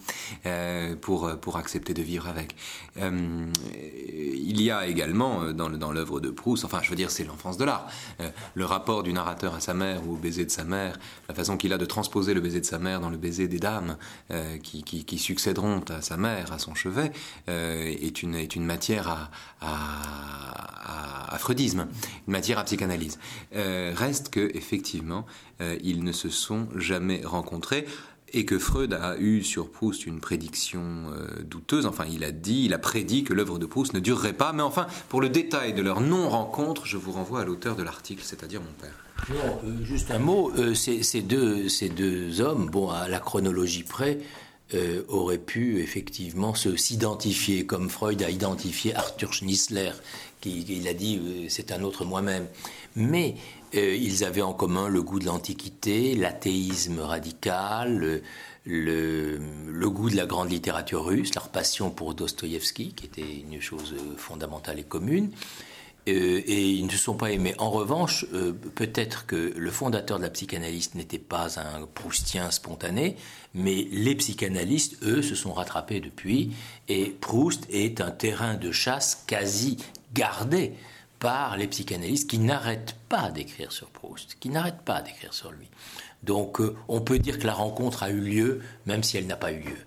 euh, 0.47 0.95
pour, 0.95 1.31
pour 1.41 1.57
accepter 1.57 1.95
de 1.95 2.03
vivre 2.03 2.29
avec. 2.29 2.55
Euh, 2.99 3.47
il 3.75 4.61
y 4.61 4.71
a 4.71 4.87
également 4.87 5.53
dans, 5.53 5.71
dans 5.71 5.91
l'œuvre 5.91 6.21
de 6.21 6.29
Proust, 6.29 6.65
enfin 6.65 6.81
je 6.83 6.91
veux 6.91 6.97
dire 6.97 7.11
c'est 7.11 7.25
l'enfance 7.25 7.57
de 7.57 7.65
l'art, 7.65 7.89
le 8.55 8.65
rapport 8.65 9.03
du 9.03 9.13
narrateur 9.13 9.55
à 9.55 9.61
sa 9.61 9.75
mère 9.75 10.07
ou 10.07 10.15
au 10.15 10.17
baiser 10.17 10.45
de 10.45 10.51
sa 10.51 10.65
mère, 10.65 10.99
la 11.29 11.35
façon 11.35 11.57
qu'il 11.57 11.73
a 11.73 11.79
de 11.79 11.87
transposer 11.87 12.35
le 12.35 12.41
baiser 12.41 12.61
de 12.61 12.67
sa 12.67 12.79
mère 12.79 13.01
dans 13.01 13.11
le 13.11 13.17
baiser 13.17 13.49
des 13.49 13.59
dames, 13.59 13.97
euh, 14.35 14.59
qui, 14.59 15.19
succéderont 15.19 15.81
à 15.91 16.03
sa 16.03 16.17
mère, 16.17 16.53
à 16.53 16.59
son 16.59 16.75
chevet, 16.75 17.13
euh, 17.49 17.85
est, 17.85 18.23
une, 18.23 18.35
est 18.35 18.57
une 18.57 18.65
matière 18.65 19.31
à, 19.61 21.31
à, 21.33 21.39
freudisme, 21.39 21.87
une 22.27 22.33
matière 22.33 22.59
à 22.59 22.65
psychanalyse. 22.65 23.19
Euh, 23.55 23.93
reste 23.95 24.31
que 24.31 24.51
effectivement, 24.57 25.25
ils 25.83 26.03
ne 26.03 26.13
se 26.13 26.31
sont 26.31 26.69
jamais 26.75 27.21
rencontrés 27.25 27.87
et 28.33 28.45
que 28.45 28.59
Freud 28.59 28.93
a 28.93 29.17
eu 29.19 29.45
sur 29.45 29.71
Proust 29.71 30.05
une 30.05 30.21
prédiction 30.21 31.13
douteuse. 31.45 31.87
Enfin, 31.87 32.07
il 32.11 32.25
a 32.25 32.33
dit, 32.33 32.65
il 32.65 32.75
a 32.75 32.79
prédit 32.79 33.23
que 33.23 33.33
l'œuvre 33.33 33.61
de 33.61 33.67
Proust 33.67 33.95
ne 33.95 34.01
durerait 34.01 34.33
pas. 34.33 34.53
Mais 34.53 34.63
enfin, 34.63 34.89
pour 35.09 35.21
le 35.21 35.29
détail 35.29 35.75
de 35.75 35.83
leur 35.83 36.01
non-rencontre, 36.01 36.87
je 36.87 36.97
vous 36.97 37.13
renvoie 37.13 37.43
à 37.43 37.45
l'auteur 37.45 37.77
de 37.77 37.85
l'article, 37.85 38.23
c'est-à-dire 38.25 38.61
mon 38.61 38.73
père. 38.81 39.04
Euh, 39.31 39.85
juste 39.85 40.11
un 40.11 40.19
mot, 40.19 40.51
euh, 40.59 40.75
ces, 40.75 41.23
deux, 41.23 41.69
ces 41.69 41.89
deux 41.89 42.41
hommes, 42.41 42.69
bon, 42.71 42.91
à 42.91 43.09
la 43.09 43.19
chronologie 43.19 43.83
près, 43.83 44.19
euh, 44.75 45.03
auraient 45.09 45.39
pu 45.39 45.81
effectivement 45.81 46.55
s'identifier, 46.55 47.67
comme 47.67 47.89
Freud 47.89 48.23
a 48.23 48.31
identifié 48.31 48.95
Arthur 48.95 49.33
Schnitzler, 49.33 49.93
qui 50.41 50.65
il 50.69 50.89
a 50.89 50.95
dit 50.95 51.47
c'est 51.49 51.73
un 51.73 51.83
autre 51.83 52.05
moi-même. 52.05 52.47
Mais 52.97 53.35
ils 53.73 54.25
avaient 54.25 54.43
en 54.43 54.53
commun 54.53 54.89
le 54.89 55.03
goût 55.03 55.19
de 55.19 55.27
l'Antiquité, 55.27 56.15
l'athéisme 56.15 57.01
radical, 57.01 58.23
le, 58.67 59.41
le, 59.67 59.91
goût 59.91 60.11
de 60.11 60.17
la 60.17 60.27
grande 60.27 60.51
littérature 60.51 61.05
russe, 61.05 61.35
leur 61.35 61.49
passion 61.49 61.91
pour 61.91 62.15
Dostoïevski, 62.15 62.93
qui 62.95 63.07
était 63.07 63.43
une 63.51 63.61
chose 63.61 63.95
fondamentale 64.17 64.79
et 64.79 64.85
commune. 64.85 65.31
Euh, 66.07 66.43
et 66.47 66.71
ils 66.71 66.85
ne 66.85 66.91
se 66.91 66.99
sont 66.99 67.17
pas 67.17 67.31
aimés. 67.31 67.55
En 67.59 67.71
revanche, 67.71 68.27
euh, 68.35 68.53
peut-être 68.53 69.25
que 69.27 69.55
le 69.57 69.71
fondateur 69.71 70.19
de 70.19 70.25
la 70.25 70.31
psychanalyse 70.31 70.95
n'était 70.95 71.19
pas 71.19 71.59
un 71.59 71.87
proustien 71.87 72.51
spontané, 72.51 73.17
mais 73.55 73.89
les 73.91 74.15
psychanalystes, 74.15 75.03
eux, 75.03 75.23
se 75.23 75.35
sont 75.35 75.55
rattrapés 75.55 76.01
depuis, 76.01 76.53
et 76.89 77.07
Proust 77.07 77.67
est 77.71 78.03
un 78.03 78.11
terrain 78.11 78.55
de 78.55 78.71
chasse 78.71 79.25
quasi 79.27 79.79
gardé 80.13 80.75
par 81.21 81.57
les 81.57 81.69
psychanalystes 81.69 82.29
qui 82.29 82.39
n'arrêtent 82.39 82.97
pas 83.09 83.31
d'écrire 83.31 83.73
sur 83.73 83.89
Proust, 83.89 84.37
qui 84.41 84.51
n'arrêtent 84.51 84.85
pas 84.85 85.01
d'écrire 85.01 85.33
sur 85.33 85.53
lui. 85.53 85.69
Donc 86.23 86.61
euh, 86.61 86.77
on 86.89 87.01
peut 87.01 87.19
dire 87.19 87.39
que 87.39 87.47
la 87.47 87.55
rencontre 87.55 88.03
a 88.03 88.11
eu 88.11 88.21
lieu, 88.21 88.61
même 88.85 89.03
si 89.03 89.17
elle 89.17 89.27
n'a 89.27 89.37
pas 89.37 89.53
eu 89.53 89.61
lieu. 89.61 89.79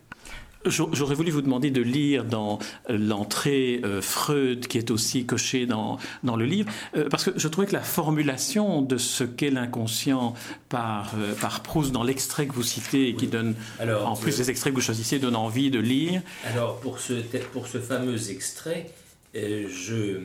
J'aurais 0.69 1.15
voulu 1.15 1.31
vous 1.31 1.41
demander 1.41 1.71
de 1.71 1.81
lire 1.81 2.23
dans 2.23 2.59
euh, 2.89 2.97
l'entrée 2.97 3.81
euh, 3.83 4.01
Freud, 4.01 4.67
qui 4.67 4.77
est 4.77 4.91
aussi 4.91 5.25
cochée 5.25 5.65
dans, 5.65 5.97
dans 6.23 6.35
le 6.35 6.45
livre, 6.45 6.71
euh, 6.95 7.07
parce 7.09 7.25
que 7.25 7.31
je 7.35 7.47
trouvais 7.47 7.67
que 7.67 7.73
la 7.73 7.81
formulation 7.81 8.81
de 8.81 8.97
ce 8.97 9.23
qu'est 9.23 9.49
l'inconscient 9.49 10.33
par, 10.69 11.13
par 11.41 11.61
Proust 11.61 11.91
dans 11.91 12.03
l'extrait 12.03 12.47
que 12.47 12.53
vous 12.53 12.63
citez 12.63 13.09
et 13.09 13.15
qui 13.15 13.27
donne, 13.27 13.55
Alors, 13.79 14.07
en 14.07 14.15
plus 14.15 14.37
des 14.37 14.49
extraits 14.49 14.73
que 14.73 14.77
vous 14.77 14.85
choisissez, 14.85 15.19
donne 15.19 15.35
envie 15.35 15.71
de 15.71 15.79
lire. 15.79 16.21
Alors, 16.45 16.79
pour 16.79 16.99
ce, 16.99 17.13
pour 17.53 17.67
ce 17.67 17.79
fameux 17.79 18.29
extrait, 18.29 18.91
je, 19.33 20.19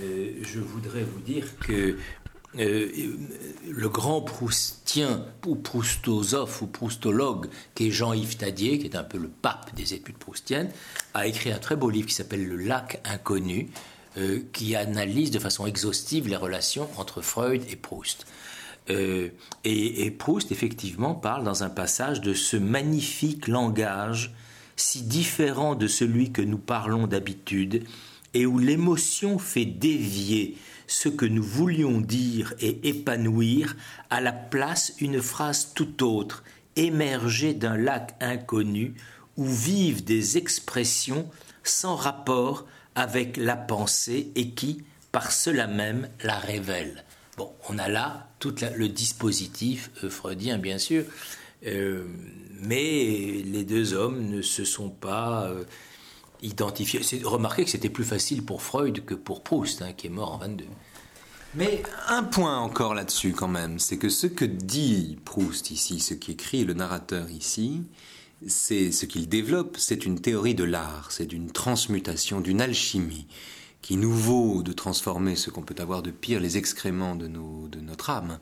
je 0.00 0.60
voudrais 0.60 1.02
vous 1.02 1.20
dire 1.20 1.46
que 1.58 1.96
euh, 2.58 2.90
le 3.68 3.88
grand 3.88 4.22
proustien, 4.22 5.24
ou 5.46 5.56
proustosophe, 5.56 6.62
ou 6.62 6.66
proustologue, 6.66 7.48
qui 7.74 7.88
est 7.88 7.90
Jean-Yves 7.90 8.36
Tadier, 8.36 8.78
qui 8.78 8.86
est 8.86 8.96
un 8.96 9.04
peu 9.04 9.18
le 9.18 9.28
pape 9.28 9.74
des 9.74 9.94
études 9.94 10.16
proustiennes, 10.16 10.70
a 11.14 11.26
écrit 11.26 11.52
un 11.52 11.58
très 11.58 11.76
beau 11.76 11.90
livre 11.90 12.08
qui 12.08 12.14
s'appelle 12.14 12.46
Le 12.46 12.56
lac 12.56 13.00
inconnu, 13.04 13.68
euh, 14.18 14.40
qui 14.52 14.74
analyse 14.74 15.30
de 15.30 15.38
façon 15.38 15.66
exhaustive 15.66 16.28
les 16.28 16.36
relations 16.36 16.88
entre 16.96 17.20
Freud 17.20 17.62
et 17.68 17.76
Proust. 17.76 18.26
Euh, 18.88 19.28
et, 19.64 20.10
Proust, 20.10 20.52
effectivement, 20.52 21.14
parle 21.14 21.44
dans 21.44 21.64
un 21.64 21.68
passage 21.68 22.20
de 22.20 22.32
ce 22.32 22.56
magnifique 22.56 23.48
langage, 23.48 24.34
si 24.76 25.02
différent 25.02 25.74
de 25.74 25.86
celui 25.86 26.32
que 26.32 26.42
nous 26.42 26.58
parlons 26.58 27.06
d'habitude, 27.06 27.84
et 28.32 28.46
où 28.46 28.58
l'émotion 28.58 29.38
fait 29.38 29.64
dévier 29.64 30.56
ce 30.86 31.08
que 31.08 31.26
nous 31.26 31.42
voulions 31.42 32.00
dire 32.00 32.54
et 32.60 32.88
épanouir 32.88 33.76
à 34.10 34.20
la 34.20 34.32
place 34.32 34.94
une 35.00 35.20
phrase 35.20 35.72
tout 35.74 36.04
autre, 36.04 36.44
émergée 36.76 37.54
d'un 37.54 37.76
lac 37.76 38.14
inconnu 38.20 38.94
où 39.36 39.46
vivent 39.46 40.04
des 40.04 40.38
expressions 40.38 41.28
sans 41.62 41.96
rapport 41.96 42.66
avec 42.94 43.36
la 43.36 43.56
pensée 43.56 44.30
et 44.34 44.50
qui, 44.50 44.84
par 45.12 45.32
cela 45.32 45.66
même, 45.66 46.08
la 46.22 46.38
révèle. 46.38 47.04
Bon, 47.36 47.52
on 47.68 47.78
a 47.78 47.88
là 47.88 48.28
tout 48.38 48.54
le 48.76 48.88
dispositif 48.88 49.90
freudien, 50.08 50.58
bien 50.58 50.78
sûr, 50.78 51.04
euh, 51.66 52.04
mais 52.62 53.42
les 53.44 53.64
deux 53.64 53.92
hommes 53.92 54.30
ne 54.30 54.40
se 54.40 54.64
sont 54.64 54.90
pas 54.90 55.46
euh, 55.48 55.64
Remarquez 57.24 57.64
que 57.64 57.70
c'était 57.70 57.88
plus 57.88 58.04
facile 58.04 58.44
pour 58.44 58.62
Freud 58.62 59.04
que 59.04 59.14
pour 59.14 59.42
Proust, 59.42 59.82
hein, 59.82 59.92
qui 59.96 60.06
est 60.06 60.10
mort 60.10 60.32
en 60.32 60.38
22. 60.38 60.64
Mais 61.54 61.82
un 62.08 62.22
point 62.22 62.58
encore 62.58 62.94
là-dessus 62.94 63.32
quand 63.32 63.48
même, 63.48 63.78
c'est 63.78 63.96
que 63.96 64.08
ce 64.08 64.26
que 64.26 64.44
dit 64.44 65.18
Proust 65.24 65.70
ici, 65.70 66.00
ce 66.00 66.14
qu'écrit 66.14 66.64
le 66.64 66.74
narrateur 66.74 67.30
ici, 67.30 67.82
c'est 68.46 68.92
ce 68.92 69.06
qu'il 69.06 69.28
développe, 69.28 69.76
c'est 69.78 70.04
une 70.04 70.20
théorie 70.20 70.54
de 70.54 70.64
l'art, 70.64 71.10
c'est 71.10 71.24
d'une 71.24 71.50
transmutation, 71.50 72.40
d'une 72.40 72.60
alchimie 72.60 73.26
qui 73.86 73.96
nous 73.96 74.12
vaut 74.12 74.64
de 74.64 74.72
transformer 74.72 75.36
ce 75.36 75.48
qu'on 75.48 75.62
peut 75.62 75.76
avoir 75.78 76.02
de 76.02 76.10
pire, 76.10 76.40
les 76.40 76.58
excréments 76.58 77.14
de, 77.14 77.28
notre 77.28 78.10
âme, 78.10 78.40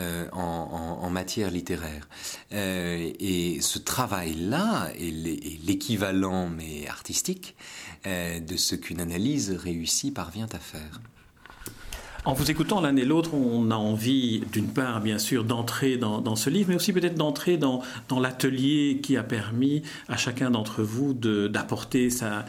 euh, 0.00 0.28
en, 0.32 1.08
matière 1.10 1.52
littéraire. 1.52 2.08
Euh, 2.52 3.12
et 3.20 3.60
ce 3.60 3.78
travail-là 3.78 4.88
est 4.98 5.64
l'équivalent, 5.64 6.48
mais 6.48 6.88
artistique, 6.88 7.54
euh, 8.04 8.40
de 8.40 8.56
ce 8.56 8.74
qu'une 8.74 9.00
analyse 9.00 9.52
réussie 9.52 10.10
parvient 10.10 10.48
à 10.52 10.58
faire. 10.58 11.00
En 12.26 12.34
vous 12.34 12.50
écoutant 12.50 12.82
l'un 12.82 12.96
et 12.96 13.06
l'autre, 13.06 13.32
on 13.32 13.70
a 13.70 13.76
envie, 13.76 14.42
d'une 14.52 14.68
part, 14.68 15.00
bien 15.00 15.18
sûr, 15.18 15.42
d'entrer 15.42 15.96
dans, 15.96 16.36
ce 16.36 16.50
livre, 16.50 16.68
mais 16.68 16.74
aussi 16.74 16.92
peut-être 16.92 17.14
d'entrer 17.14 17.56
dans, 17.56 17.82
l'atelier 18.20 19.00
qui 19.02 19.16
a 19.16 19.22
permis 19.22 19.82
à 20.06 20.18
chacun 20.18 20.50
d'entre 20.50 20.82
vous 20.82 21.14
d'apporter 21.14 22.10
sa, 22.10 22.44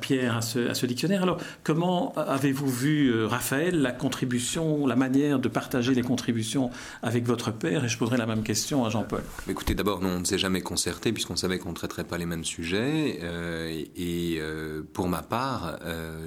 pierre 0.00 0.36
à 0.36 0.42
ce, 0.42 0.86
dictionnaire. 0.86 1.24
Alors, 1.24 1.38
comment 1.64 2.14
avez-vous 2.14 2.70
vu, 2.70 3.08
euh, 3.08 3.26
Raphaël, 3.26 3.82
la 3.82 3.90
contribution, 3.90 4.86
la 4.86 4.94
manière 4.94 5.40
de 5.40 5.48
partager 5.48 5.92
les 5.92 6.02
contributions 6.02 6.70
avec 7.02 7.24
votre 7.26 7.50
père? 7.50 7.84
Et 7.84 7.88
je 7.88 7.98
poserai 7.98 8.18
la 8.18 8.26
même 8.26 8.44
question 8.44 8.84
à 8.84 8.90
Jean-Paul. 8.90 9.24
Écoutez, 9.48 9.74
d'abord, 9.74 9.98
on 10.02 10.20
ne 10.20 10.24
s'est 10.24 10.38
jamais 10.38 10.60
concerté, 10.60 11.12
puisqu'on 11.12 11.36
savait 11.36 11.58
qu'on 11.58 11.70
ne 11.70 11.74
traiterait 11.74 12.04
pas 12.04 12.16
les 12.16 12.26
mêmes 12.26 12.44
sujets. 12.44 13.18
Euh, 13.24 13.82
et 13.96 14.36
euh, 14.38 14.82
pour 14.92 15.08
ma 15.08 15.22
part, 15.22 15.80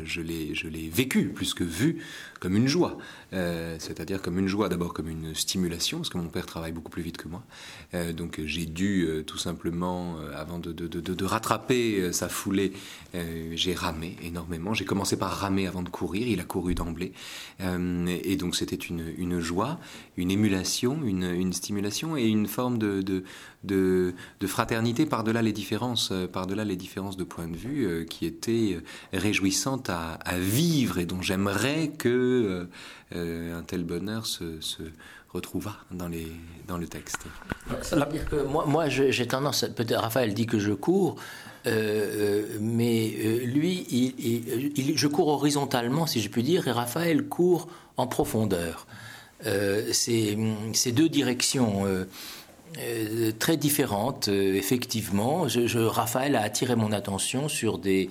je 0.04 0.20
l'ai 0.20 0.90
vécu, 0.90 1.30
plus 1.30 1.54
que 1.54 1.64
vu, 1.64 2.04
comme 2.40 2.56
une 2.56 2.68
joie. 2.68 2.98
Euh, 3.34 3.76
c'est-à-dire 3.80 4.22
comme 4.22 4.40
une 4.40 4.48
joie, 4.48 4.70
d'abord 4.70 4.94
comme 4.94 5.10
une 5.10 5.36
stimulation, 5.36 5.98
parce 6.00 6.10
que 6.10 6.18
mon 6.18 6.30
père 6.30 6.46
travaille 6.46 6.72
beaucoup 6.72 6.90
plus 6.90 7.04
vite 7.04 7.18
que 7.18 7.28
moi. 7.28 7.44
Euh, 7.94 8.14
donc 8.14 8.40
j'ai 8.46 8.66
dû 8.66 9.06
euh, 9.08 9.24
tout 9.24 9.38
simplement, 9.38 10.18
avant 10.36 10.60
de, 10.60 10.72
de, 10.72 10.88
de, 10.88 11.26
rattraper 11.26 12.12
sa 12.14 12.30
foulée, 12.30 12.74
j'ai 13.54 13.74
ramé 13.74 14.16
énormément. 14.24 14.74
J'ai 14.74 14.86
commencé 14.86 15.18
par 15.18 15.32
ramer 15.32 15.68
avant 15.68 15.84
de 15.84 15.90
courir, 15.90 16.28
il 16.28 16.40
a 16.40 16.44
couru 16.44 16.76
d'emblée. 16.76 17.14
et 17.60 18.36
donc 18.36 18.56
c'était 18.56 18.76
une, 18.76 19.14
une, 19.18 19.40
joie, 19.40 19.80
une 20.18 20.32
émulation, 20.32 21.04
une, 21.04 21.24
une, 21.24 21.54
stimulation 21.54 22.18
et 22.18 22.26
une 22.26 22.48
forme 22.48 22.78
de, 22.78 23.24
de, 23.64 24.14
fraternité 24.48 25.06
par-delà 25.06 25.42
les 25.42 25.54
différences, 25.54 26.14
par-delà 26.32 26.66
les 26.66 26.76
différences 26.76 27.18
de 27.18 27.24
point 27.24 27.48
de 27.48 27.58
vue 27.58 28.06
qui 28.10 28.26
étaient 28.26 28.80
réjouissantes 29.14 29.90
à, 29.90 30.14
à 30.14 30.40
vivre 30.40 30.98
et 30.98 31.06
dont 31.06 31.22
j'aimerais 31.22 31.90
que 31.98 32.10
euh, 32.10 32.66
un 33.12 33.64
tel 33.64 33.84
bonheur 33.84 34.26
se, 34.26 34.62
se 34.62 34.84
retrouva 35.34 35.76
dans, 35.92 36.08
le 36.08 36.88
texte. 36.88 37.20
moi, 38.48 38.66
moi 38.66 38.90
j'ai 38.90 39.28
tendance, 39.28 39.66
peut-être 39.76 40.02
Raphaël 40.02 40.34
dit 40.34 40.48
que 40.48 40.60
je 40.60 40.72
cours, 40.72 41.18
euh, 41.68 41.72
euh, 41.72 42.58
mais 42.60 43.10
lui, 43.46 43.86
je 44.96 45.08
cours 45.08 45.28
horizontalement, 45.28 46.08
si 46.08 46.22
je 46.22 46.30
puis 46.30 46.44
dire, 46.44 46.68
et 46.68 46.72
Raphaël 46.72 47.28
court 47.28 47.68
en 47.98 48.08
profondeur. 48.08 48.88
c'est 49.44 50.92
deux 50.92 51.10
directions. 51.10 51.86
très 53.40 53.58
différentes, 53.58 54.28
effectivement. 54.30 55.46
Raphaël 55.76 56.36
a 56.36 56.42
attiré 56.42 56.76
mon 56.76 56.92
attention 56.92 57.50
sur 57.50 57.78
des, 57.78 58.10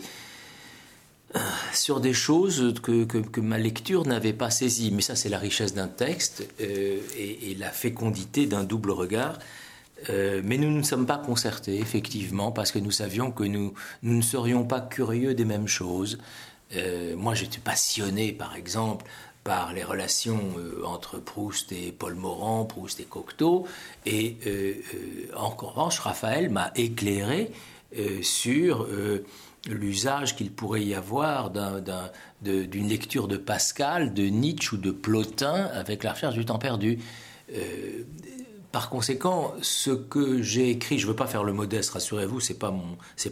sur 1.72 2.00
des 2.00 2.14
choses 2.14 2.74
que, 2.82 3.40
ma 3.40 3.58
lecture 3.58 4.06
n'avait 4.06 4.32
pas 4.32 4.50
saisies. 4.50 4.90
Mais 4.92 5.02
ça, 5.02 5.16
c'est 5.16 5.28
la 5.28 5.38
richesse 5.38 5.74
d'un 5.74 5.88
texte 5.88 6.46
euh, 6.60 6.98
et, 7.16 7.54
la 7.58 7.70
fécondité 7.70 8.46
d'un 8.46 8.64
double 8.64 8.90
regard. 8.90 9.38
Euh, 10.10 10.40
mais 10.44 10.58
nous 10.58 10.70
ne 10.70 10.76
nous 10.76 10.84
sommes 10.84 11.06
pas 11.06 11.18
concertés, 11.18 11.78
effectivement, 11.78 12.52
parce 12.52 12.70
que 12.70 12.78
nous 12.78 12.92
savions 12.92 13.30
que 13.30 13.44
nous, 13.44 13.74
ne 14.02 14.22
serions 14.22 14.64
pas 14.64 14.80
curieux 14.80 15.34
des 15.34 15.44
mêmes 15.44 15.66
choses. 15.66 16.18
Euh, 16.76 17.16
moi, 17.16 17.34
j'étais 17.34 17.58
passionné, 17.58 18.32
par 18.32 18.54
exemple, 18.54 19.04
par 19.44 19.72
les 19.72 19.82
relations 19.82 20.40
entre 20.84 21.18
Proust 21.18 21.72
et 21.72 21.90
Paul 21.90 22.14
Morand, 22.14 22.64
Proust 22.64 23.00
et 23.00 23.04
Cocteau. 23.04 23.66
Et 24.04 24.36
en 25.34 25.48
revanche, 25.48 26.00
Raphaël 26.00 26.50
m'a 26.50 26.70
éclairé 26.76 27.50
sur 28.20 28.86
l'usage 29.72 30.36
qu'il 30.36 30.50
pourrait 30.50 30.82
y 30.82 30.94
avoir 30.94 31.50
d'une 32.42 32.88
lecture 32.88 33.28
de 33.28 33.36
Pascal, 33.36 34.14
de 34.14 34.24
Nietzsche 34.24 34.74
ou 34.74 34.78
de 34.78 34.90
Plotin 34.90 35.68
avec 35.72 36.04
la 36.04 36.12
recherche 36.12 36.34
du 36.34 36.44
temps 36.44 36.58
perdu. 36.58 36.98
Euh, 37.54 38.04
par 38.72 38.90
conséquent, 38.90 39.54
ce 39.62 39.90
que 39.90 40.42
j'ai 40.42 40.70
écrit, 40.70 40.98
je 40.98 41.06
ne 41.06 41.10
veux 41.10 41.16
pas 41.16 41.26
faire 41.26 41.44
le 41.44 41.52
modeste, 41.52 41.90
rassurez-vous, 41.90 42.40
c'est 42.40 42.58
pas 42.58 42.74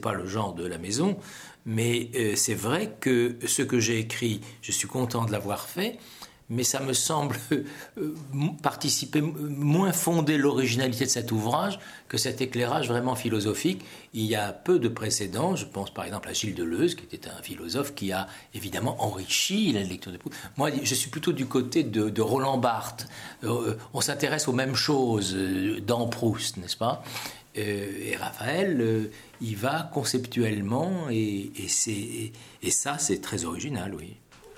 pas 0.03 0.14
le 0.14 0.27
genre 0.27 0.55
de 0.55 0.66
la 0.66 0.79
maison, 0.79 1.18
mais 1.66 2.11
euh, 2.14 2.35
c'est 2.37 2.55
vrai 2.55 2.94
que 3.01 3.37
ce 3.46 3.62
que 3.62 3.79
j'ai 3.79 3.99
écrit, 3.99 4.40
je 4.62 4.72
suis 4.72 4.88
content 4.88 5.25
de 5.25 5.33
l'avoir 5.33 5.68
fait 5.68 5.99
mais 6.48 6.64
ça 6.64 6.80
me 6.80 6.92
semble 6.92 7.37
euh, 7.52 8.14
participer, 8.62 9.20
moins 9.20 9.92
fonder 9.92 10.38
l'originalité 10.38 11.04
de 11.04 11.11
cet 11.11 11.32
ouvrage 11.32 11.78
que 12.09 12.18
cet 12.18 12.40
éclairage 12.40 12.88
vraiment 12.88 13.16
philosophique. 13.16 13.85
Il 14.14 14.24
y 14.24 14.37
a 14.37 14.52
peu 14.52 14.78
de 14.78 14.88
précédents, 14.88 15.56
je 15.56 15.64
pense 15.64 15.92
par 15.92 16.04
exemple 16.04 16.28
à 16.28 16.32
Gilles 16.32 16.54
Deleuze, 16.54 16.94
qui 16.94 17.04
était 17.04 17.28
un 17.28 17.42
philosophe 17.42 17.94
qui 17.94 18.12
a 18.12 18.28
évidemment 18.54 19.02
enrichi 19.02 19.72
la 19.72 19.82
lecture 19.82 20.12
de 20.12 20.18
Proust. 20.18 20.37
Moi, 20.56 20.70
je 20.82 20.94
suis 20.94 21.11
plutôt 21.11 21.32
du 21.32 21.46
côté 21.46 21.82
de, 21.82 22.22
Roland 22.22 22.59
Barthes. 22.59 23.09
Euh, 23.44 23.76
on 23.94 24.00
s'intéresse 24.00 24.48
aux 24.48 24.52
mêmes 24.52 24.74
choses 24.74 25.35
euh, 25.37 25.80
dans 25.80 26.06
Proust, 26.09 26.56
n'est-ce 26.56 26.76
pas? 26.76 27.02
Et 27.59 28.14
Raphaël, 28.20 29.09
il 29.40 29.56
va 29.56 29.90
conceptuellement, 29.94 31.09
et 31.11 31.50
ça, 32.68 32.98
c'est 32.98 33.22
très 33.22 33.46
original, 33.46 33.94
oui. 33.94 34.16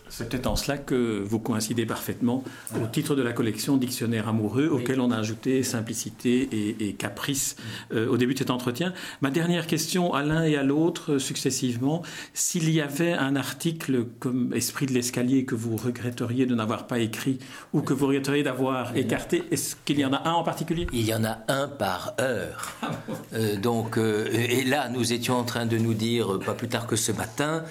C'est 0.08 0.28
peut-être 0.28 0.46
en 0.46 0.56
cela 0.56 0.78
que 0.78 1.22
vous 1.24 1.38
coïncidez 1.38 1.86
parfaitement 1.86 2.42
au 2.80 2.86
titre 2.86 3.14
de 3.14 3.22
la 3.22 3.32
collection 3.32 3.76
Dictionnaire 3.76 4.28
amoureux, 4.28 4.68
auquel 4.68 5.00
on 5.00 5.10
a 5.10 5.16
ajouté 5.16 5.62
simplicité 5.62 6.48
et, 6.80 6.94
caprice 6.94 7.56
euh, 7.92 8.08
au 8.08 8.16
début 8.16 8.34
de 8.34 8.38
cet 8.38 8.50
entretien. 8.50 8.92
Ma 9.20 9.30
dernière 9.30 9.66
question 9.66 10.14
à 10.14 10.22
l'un 10.22 10.44
et 10.44 10.56
à 10.56 10.62
l'autre 10.62 11.18
successivement, 11.18 12.02
s'il 12.34 12.70
y 12.70 12.80
avait 12.80 13.12
un 13.12 13.36
article 13.36 14.06
comme 14.18 14.52
Esprit 14.54 14.86
de 14.86 14.92
l'escalier 14.92 15.44
que 15.44 15.54
vous 15.54 15.76
regretteriez 15.76 16.46
de 16.46 16.54
n'avoir 16.54 16.86
pas 16.86 16.98
écrit 16.98 17.38
ou 17.72 17.82
que 17.82 17.92
vous 17.92 18.06
regretteriez 18.06 18.42
d'avoir 18.42 18.96
écarté, 18.96 19.44
est-ce 19.50 19.76
qu'il 19.84 19.98
y 19.98 20.04
en 20.04 20.12
a 20.12 20.28
un 20.28 20.32
en 20.32 20.42
particulier? 20.42 20.86
Il 20.92 21.06
y 21.06 21.14
en 21.14 21.24
a 21.24 21.38
un 21.48 21.68
par 21.68 22.14
heure. 22.20 22.74
Ah 22.82 22.90
euh, 23.34 23.56
donc, 23.56 23.98
euh, 23.98 24.28
et 24.32 24.64
là, 24.64 24.88
nous 24.88 25.12
étions 25.12 25.36
en 25.36 25.44
train 25.44 25.66
de 25.66 25.78
nous 25.78 25.94
dire, 25.94 26.38
pas 26.44 26.54
plus 26.54 26.68
tard 26.68 26.86
que 26.86 26.96
ce 26.96 27.12
matin, 27.12 27.64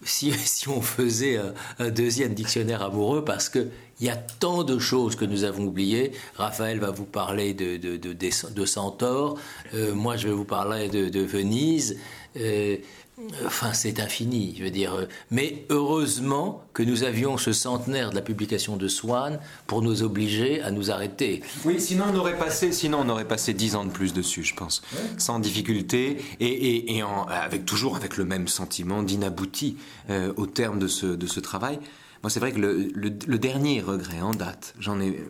si, 0.04 0.32
on 0.68 0.80
faisait 0.80 1.38
un, 1.78 1.90
deuxième 1.90 2.34
dictionnaire 2.34 2.82
amoureux, 2.82 3.24
parce 3.24 3.48
qu'il 3.48 3.70
y 4.00 4.08
a 4.08 4.16
tant 4.16 4.64
de 4.64 4.78
choses 4.78 5.14
que 5.14 5.24
nous 5.24 5.44
avons 5.44 5.64
oubliées. 5.66 6.12
Raphaël 6.36 6.78
va 6.78 6.90
vous 6.90 7.04
parler 7.04 7.52
de, 7.52 7.76
de, 7.76 7.96
de, 7.96 8.14
de 8.14 8.64
Centaure, 8.64 9.38
euh, 9.74 9.94
moi 9.94 10.16
je 10.16 10.28
vais 10.28 10.34
vous 10.34 10.44
parler 10.44 10.88
de, 10.88 11.20
Venise. 11.20 11.98
Euh, 12.36 12.76
Enfin, 13.44 13.72
c'est 13.72 14.00
infini, 14.00 14.54
je 14.58 14.64
veux 14.64 14.70
dire. 14.70 15.06
Mais 15.30 15.64
heureusement 15.68 16.64
que 16.72 16.82
nous 16.82 17.04
avions 17.04 17.36
ce 17.36 17.52
centenaire 17.52 18.10
de 18.10 18.14
la 18.14 18.22
publication 18.22 18.76
de 18.76 18.88
Swann 18.88 19.38
pour 19.66 19.82
nous 19.82 20.02
obliger 20.02 20.62
à 20.62 20.70
nous 20.70 20.90
arrêter. 20.90 21.42
Oui, 21.64 21.80
sinon 21.80 22.06
on 22.12 22.16
aurait 22.16 22.38
passé, 22.38 22.72
sinon 22.72 23.00
on 23.04 23.08
aurait 23.08 23.28
passé 23.28 23.54
dix 23.54 23.76
ans 23.76 23.84
de 23.84 23.90
plus 23.90 24.12
dessus, 24.12 24.44
je 24.44 24.54
pense, 24.54 24.82
sans 25.18 25.38
difficulté 25.38 26.18
et, 26.40 26.96
et, 26.96 27.02
avec 27.28 27.64
toujours 27.64 27.96
avec 27.96 28.16
le 28.16 28.24
même 28.24 28.48
sentiment 28.48 29.02
d'inabouti 29.02 29.76
euh, 30.08 30.32
au 30.36 30.46
terme 30.46 30.78
de 30.78 30.88
ce, 30.88 31.06
de 31.06 31.26
ce 31.26 31.40
travail. 31.40 31.78
Moi, 32.22 32.30
c'est 32.30 32.40
vrai 32.40 32.52
que 32.52 32.58
le, 32.60 32.90
le 32.94 33.38
dernier 33.38 33.80
regret 33.80 34.20
en 34.20 34.32
date, 34.32 34.74
j'en 34.78 35.00
ai 35.00 35.08
euh, 35.08 35.24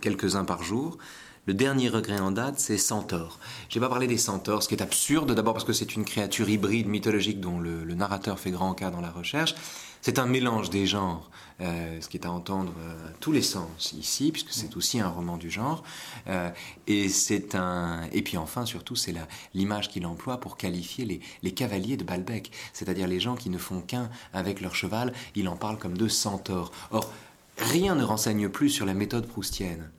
quelques-uns 0.00 0.44
par 0.44 0.62
jour, 0.62 0.98
le 1.46 1.54
dernier 1.54 1.88
regret 1.88 2.20
en 2.20 2.30
date, 2.30 2.58
c'est 2.58 2.78
Centaure. 2.78 3.38
Je 3.68 3.78
n'ai 3.78 3.84
pas 3.84 3.90
parlé 3.90 4.06
des 4.06 4.16
centaures, 4.16 4.62
ce 4.62 4.68
qui 4.68 4.74
est 4.74 4.82
absurde, 4.82 5.32
d'abord 5.32 5.52
parce 5.52 5.64
que 5.64 5.74
c'est 5.74 5.94
une 5.94 6.04
créature 6.04 6.48
hybride 6.48 6.88
mythologique 6.88 7.40
dont 7.40 7.58
le, 7.58 7.84
narrateur 7.94 8.38
fait 8.38 8.50
grand 8.50 8.72
cas 8.74 8.90
dans 8.90 9.02
la 9.02 9.10
recherche. 9.10 9.54
C'est 10.00 10.18
un 10.18 10.26
mélange 10.26 10.70
des 10.70 10.86
genres. 10.86 11.30
Euh, 11.60 12.00
ce 12.00 12.08
qui 12.08 12.16
est 12.16 12.26
à 12.26 12.32
entendre 12.32 12.72
euh, 12.80 13.08
tous 13.20 13.30
les 13.30 13.42
sens 13.42 13.92
ici, 13.92 14.32
puisque 14.32 14.50
c'est 14.50 14.76
aussi 14.76 14.98
un 14.98 15.08
roman 15.08 15.36
du 15.36 15.50
genre. 15.50 15.84
Euh, 16.26 16.50
et 16.88 17.08
c'est 17.08 17.54
un, 17.54 18.08
et 18.10 18.22
puis 18.22 18.36
enfin 18.36 18.66
surtout 18.66 18.96
c'est 18.96 19.14
l'image 19.54 19.88
qu'il 19.88 20.04
emploie 20.04 20.40
pour 20.40 20.56
qualifier 20.56 21.04
les, 21.04 21.20
les 21.44 21.52
cavaliers 21.52 21.96
de 21.96 22.02
Balbec, 22.02 22.50
c'est-à-dire 22.72 23.06
les 23.06 23.20
gens 23.20 23.36
qui 23.36 23.50
ne 23.50 23.58
font 23.58 23.82
qu'un 23.82 24.10
avec 24.32 24.60
leur 24.60 24.74
cheval. 24.74 25.12
Il 25.36 25.46
en 25.48 25.54
parle 25.54 25.78
comme 25.78 25.96
de 25.96 26.08
centaures. 26.08 26.72
Or 26.90 27.12
rien 27.56 27.94
ne 27.94 28.02
renseigne 28.02 28.48
plus 28.48 28.70
sur 28.70 28.86
la 28.86 28.94
méthode 28.94 29.28
proustienne. 29.28 29.90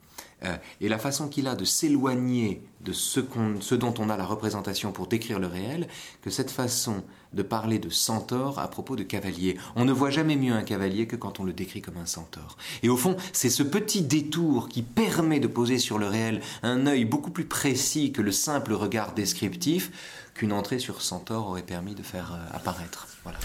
Et 0.80 0.88
la 0.88 0.98
façon 0.98 1.28
qu'il 1.28 1.48
a 1.48 1.54
de 1.54 1.64
s'éloigner 1.64 2.62
de 2.82 2.92
ce, 2.92 3.20
ce, 3.60 3.74
dont 3.74 3.94
on 3.98 4.10
a 4.10 4.16
la 4.16 4.24
représentation 4.24 4.92
pour 4.92 5.06
décrire 5.08 5.40
le 5.40 5.46
réel, 5.46 5.88
que 6.22 6.30
cette 6.30 6.50
façon 6.50 7.02
de 7.32 7.42
parler 7.42 7.78
de 7.78 7.90
centaure 7.90 8.58
à 8.58 8.68
propos 8.68 8.96
de 8.96 9.02
cavalier. 9.02 9.56
On 9.74 9.84
ne 9.84 9.92
voit 9.92 10.10
jamais 10.10 10.36
mieux 10.36 10.52
un 10.52 10.62
cavalier 10.62 11.06
que 11.06 11.16
quand 11.16 11.40
on 11.40 11.44
le 11.44 11.52
décrit 11.52 11.82
comme 11.82 11.96
un 11.96 12.06
centaure. 12.06 12.56
Et 12.82 12.88
au 12.88 12.96
fond, 12.96 13.16
c'est 13.32 13.50
ce 13.50 13.62
petit 13.62 14.02
détour 14.02 14.68
qui 14.68 14.82
permet 14.82 15.40
de 15.40 15.48
poser 15.48 15.78
sur 15.78 15.98
le 15.98 16.06
réel 16.06 16.40
un 16.62 16.86
œil 16.86 17.04
beaucoup 17.04 17.30
plus 17.30 17.46
précis 17.46 18.12
que 18.12 18.22
le 18.22 18.32
simple 18.32 18.72
regard 18.72 19.14
descriptif 19.14 19.90
qu'une 20.36 20.52
entrée 20.52 20.78
sur 20.78 21.02
centaure 21.02 21.48
aurait 21.48 21.62
permis 21.62 21.94
de 21.94 22.02
faire 22.02 22.32
euh, 22.32 22.56
apparaître. 22.56 23.06
Voilà. 23.24 23.38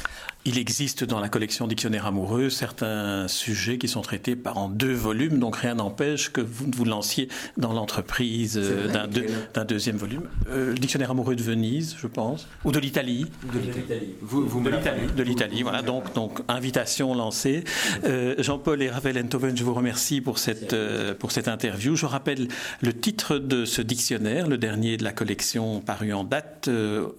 Il 0.43 0.57
existe 0.57 1.03
dans 1.03 1.19
la 1.19 1.29
collection 1.29 1.67
Dictionnaire 1.67 2.07
amoureux 2.07 2.49
certains 2.49 3.27
sujets 3.27 3.77
qui 3.77 3.87
sont 3.87 4.01
traités 4.01 4.35
par 4.35 4.57
en 4.57 4.69
deux 4.69 4.93
volumes, 4.93 5.37
donc 5.37 5.55
rien 5.57 5.75
n'empêche 5.75 6.31
que 6.31 6.41
vous 6.41 6.65
vous 6.75 6.83
lanciez 6.83 7.27
dans 7.57 7.73
l'entreprise 7.73 8.57
euh, 8.59 8.87
d'un, 8.87 9.65
deuxième 9.65 9.97
volume. 9.97 10.23
Euh, 10.49 10.73
Dictionnaire 10.73 11.11
amoureux 11.11 11.35
de 11.35 11.43
Venise, 11.43 11.95
je 11.99 12.07
pense, 12.07 12.47
ou 12.65 12.71
de 12.71 12.79
l'Italie. 12.79 13.27
De 13.53 13.59
l'Italie. 13.59 14.15
Vous, 14.21 14.47
vous 14.47 14.61
de 14.61 14.69
l'Italie. 14.69 15.07
De 15.15 15.21
l'Italie, 15.21 15.61
voilà. 15.61 15.83
Donc, 15.83 16.11
donc 16.15 16.39
invitation 16.47 17.13
lancée. 17.13 17.63
Euh, 18.03 18.33
Jean-Paul 18.39 18.81
et 18.81 18.89
Ravel 18.89 19.19
Enthoven, 19.19 19.55
je 19.55 19.63
vous 19.63 19.75
remercie 19.75 20.21
pour 20.21 20.39
cette, 20.39 20.75
pour 21.19 21.31
cette 21.31 21.49
interview. 21.49 21.95
Je 21.95 22.07
rappelle 22.07 22.47
le 22.81 22.93
titre 22.93 23.37
de 23.37 23.63
ce 23.65 23.83
dictionnaire, 23.83 24.47
le 24.47 24.57
dernier 24.57 24.97
de 24.97 25.03
la 25.03 25.11
collection 25.11 25.81
paru 25.81 26.13
en 26.13 26.23
date 26.23 26.67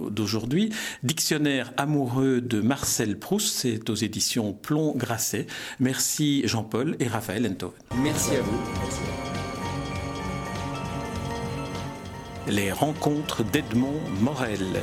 d'aujourd'hui, 0.01 0.71
Dictionnaire 1.03 1.73
amoureux 1.77 2.41
de 2.41 2.61
Marcel 2.61 3.19
Proust, 3.19 3.55
c'est 3.55 3.91
aux 3.91 3.95
éditions 3.95 4.53
Plomb 4.53 4.95
Grasset. 4.97 5.47
Merci 5.81 6.43
Jean-Paul 6.47 6.97
et 7.01 7.09
Raphaël 7.09 7.47
Ento. 7.47 7.75
Merci 7.97 8.37
à 8.37 8.43
vous. 8.43 8.61
Les 12.49 12.73
rencontres 12.73 13.45
d'Edmond 13.45 14.01
Morel. 14.21 14.83